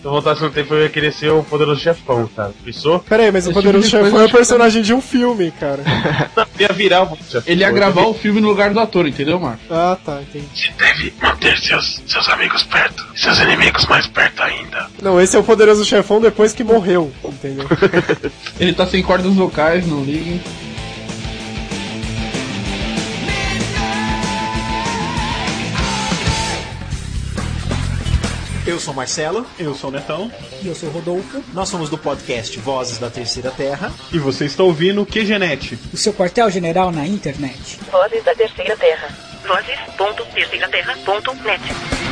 [0.04, 2.52] Se eu voltasse no tempo, eu ia querer ser o poderoso chefão, cara.
[2.66, 3.00] Pensou?
[3.00, 5.82] Pera aí, mas o Poderoso tipo Chefão é o personagem de um filme, cara.
[6.36, 7.44] Não, ia virar o chefão.
[7.46, 9.66] Ele ia gravar o filme no lugar do ator, entendeu, Márcio?
[9.72, 10.46] Ah, tá, entendi.
[10.54, 14.88] Você deve manter seus, seus amigos perto e seus inimigos mais perto ainda.
[15.02, 17.66] Não, esse é o Poderoso Chefão depois que morreu, entendeu?
[18.60, 20.42] Ele tá sem cordas vocais, não liga.
[28.66, 29.46] Eu sou Marcelo.
[29.60, 30.32] Eu sou o Netão.
[30.62, 33.92] E eu sou o Rodolfo, Nós somos do podcast Vozes da Terceira Terra.
[34.12, 35.78] E você está ouvindo o QGNet.
[35.94, 37.78] o seu quartel-general na internet.
[37.92, 39.10] Vozes da Terceira Terra.
[39.46, 42.03] Vozes.terceiraterra.net.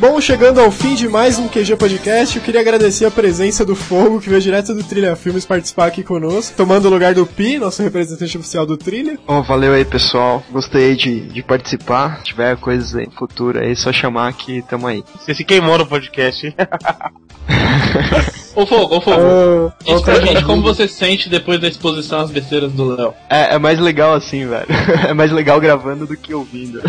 [0.00, 3.76] Bom, chegando ao fim de mais um QG Podcast, eu queria agradecer a presença do
[3.76, 7.58] Fogo, que veio direto do Trilha Filmes participar aqui conosco, tomando o lugar do Pi,
[7.58, 9.18] nosso representante oficial do Trilha.
[9.26, 10.42] Bom, valeu aí, pessoal.
[10.50, 12.20] Gostei de, de participar.
[12.20, 15.04] Se tiver coisas aí no futuro aí, é só chamar que tamo aí.
[15.18, 16.54] Você se queimou no podcast, hein?
[18.56, 19.20] Ô Fogo, ô Fogo.
[19.20, 23.12] Ah, Diz pra gente como você se sente depois da exposição às besteiras do Léo.
[23.28, 24.66] É, é mais legal assim, velho.
[25.06, 26.80] É mais legal gravando do que ouvindo.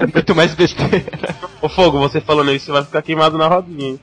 [0.00, 1.04] É muito mais besteira.
[1.60, 4.00] Ô Fogo, você falando isso, você vai ficar queimado na rodinha, hein?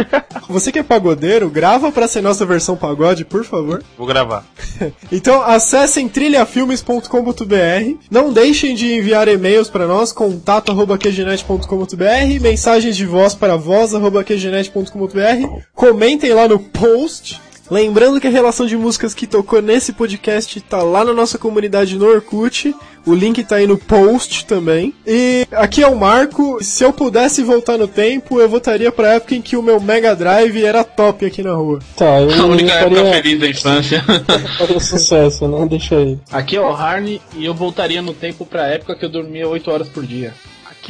[0.48, 3.84] Você que é pagodeiro, grava pra ser nossa versão pagode, por favor.
[3.96, 4.44] Vou gravar.
[5.12, 7.98] Então acessem trilhafilmes.com.br.
[8.10, 15.60] Não deixem de enviar e-mails para nós, contato@qgenet.com.br, mensagens de voz para voz@qgenet.com.br.
[15.74, 17.38] Comentem lá no post.
[17.70, 21.96] Lembrando que a relação de músicas que tocou nesse podcast tá lá na nossa comunidade
[21.96, 22.74] no Orkut.
[23.06, 24.92] O link tá aí no post também.
[25.06, 26.62] E aqui é o Marco.
[26.62, 30.14] Se eu pudesse voltar no tempo, eu voltaria pra época em que o meu Mega
[30.14, 31.78] Drive era top aqui na rua.
[31.96, 34.04] Tá, eu, A eu única época faria, feliz da infância.
[34.58, 35.66] faria sucesso, né?
[35.66, 36.18] Deixa aí.
[36.30, 39.70] Aqui é o Harney e eu voltaria no tempo pra época que eu dormia 8
[39.70, 40.34] horas por dia.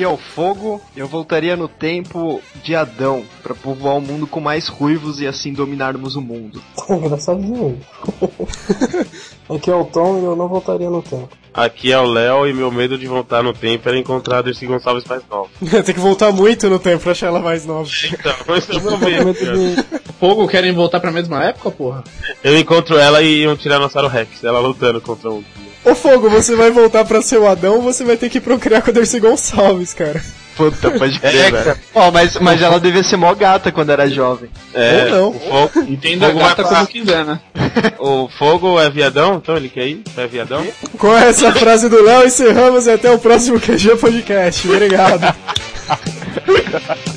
[0.00, 0.80] Aqui é o Fogo.
[0.96, 5.52] Eu voltaria no tempo de Adão pra povoar o mundo com mais ruivos e assim
[5.52, 6.62] dominarmos o mundo.
[6.88, 7.78] Engraçadinho.
[9.54, 11.28] Aqui é o Tom e eu não voltaria no tempo.
[11.52, 14.64] Aqui é o Léo e meu medo de voltar no tempo era encontrar a Dercy
[14.64, 15.50] Gonçalves mais nova.
[15.84, 17.86] Tem que voltar muito no tempo pra achar ela mais nova.
[18.06, 19.84] Então, esse é o de-
[20.18, 22.04] Fogo querem voltar pra mesma época, porra?
[22.42, 25.44] Eu encontro ela e um Tiranossauro Rex, ela lutando contra um.
[25.84, 28.82] Ô Fogo, você vai voltar pra ser o Adão ou você vai ter que procriar
[28.82, 30.22] com a Dercy Gonçalves, cara?
[30.56, 31.64] Puta, pode É, crer, cara.
[31.64, 31.76] velho.
[31.94, 34.50] Ó, mas, mas ela devia ser mó gata quando era jovem.
[34.74, 35.28] É, Ou não.
[35.30, 37.40] O fogo, Entenda a Fogo gata como quiser, né?
[37.98, 40.02] o fogo é viadão, então ele quer ir?
[40.18, 40.66] É viadão?
[40.98, 44.68] Com essa frase do Léo, encerramos e até o próximo QG Podcast.
[44.68, 45.34] Obrigado.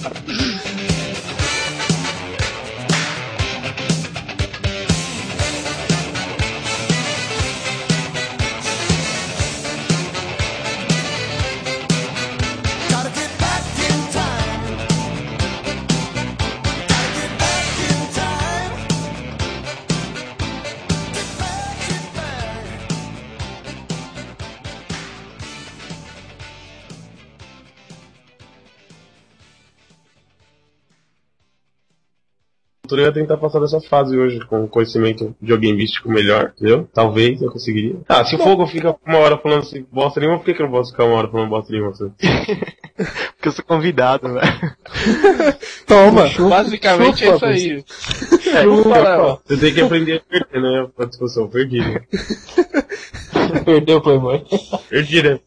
[32.92, 36.86] Eu ia tentar passar dessa fase hoje com conhecimento videogameístico melhor, entendeu?
[36.94, 37.96] Talvez eu conseguiria.
[38.10, 40.66] Ah, se o fogo fica uma hora falando assim, bosta nenhuma, por que, que eu
[40.66, 41.92] não posso ficar uma hora falando bosta nenhuma?
[41.92, 42.12] Assim?
[43.36, 44.76] Porque eu sou convidado, velho.
[45.88, 46.30] Toma.
[46.50, 47.86] Basicamente é isso aí.
[48.48, 50.88] É, falar, Você tem que aprender a perder, né?
[51.00, 52.02] A discussão, perdi, né?
[53.64, 54.44] Perdeu o Playboy.
[54.90, 55.40] Perdi, né?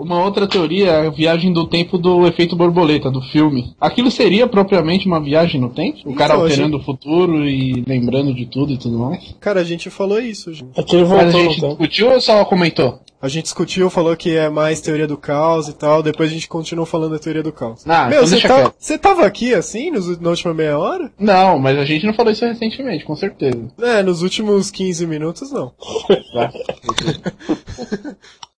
[0.00, 3.74] Uma outra teoria é a viagem do tempo do efeito borboleta, do filme.
[3.80, 5.98] Aquilo seria propriamente uma viagem no tempo?
[6.06, 9.34] O cara Então, alterando o futuro e lembrando de tudo e tudo mais?
[9.40, 10.70] Cara, a gente falou isso, gente.
[10.92, 11.68] Ele Mas a voltou gente tempo.
[11.68, 13.00] discutiu ou só comentou?
[13.22, 16.48] A gente discutiu, falou que é mais teoria do caos e tal, depois a gente
[16.48, 17.86] continuou falando da teoria do caos.
[17.86, 18.98] Ah, Meu, então você deixa tá, quieto.
[18.98, 21.12] tava aqui assim, nos, na última meia hora?
[21.18, 23.70] Não, mas a gente não falou isso recentemente, com certeza.
[23.78, 25.70] É, nos últimos 15 minutos não.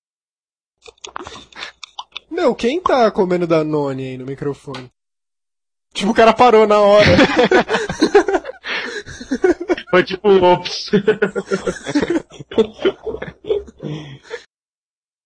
[2.33, 4.91] Meu, quem tá comendo Danone aí no microfone?
[5.93, 7.05] Tipo, o cara parou na hora.
[9.91, 10.91] Foi tipo ops.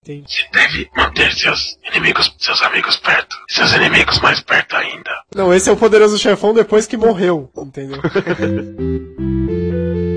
[0.02, 0.26] Entendi.
[0.28, 3.36] Você deve manter seus inimigos, seus amigos perto.
[3.48, 5.22] E seus inimigos mais perto ainda.
[5.32, 8.02] Não, esse é o poderoso chefão depois que morreu, entendeu?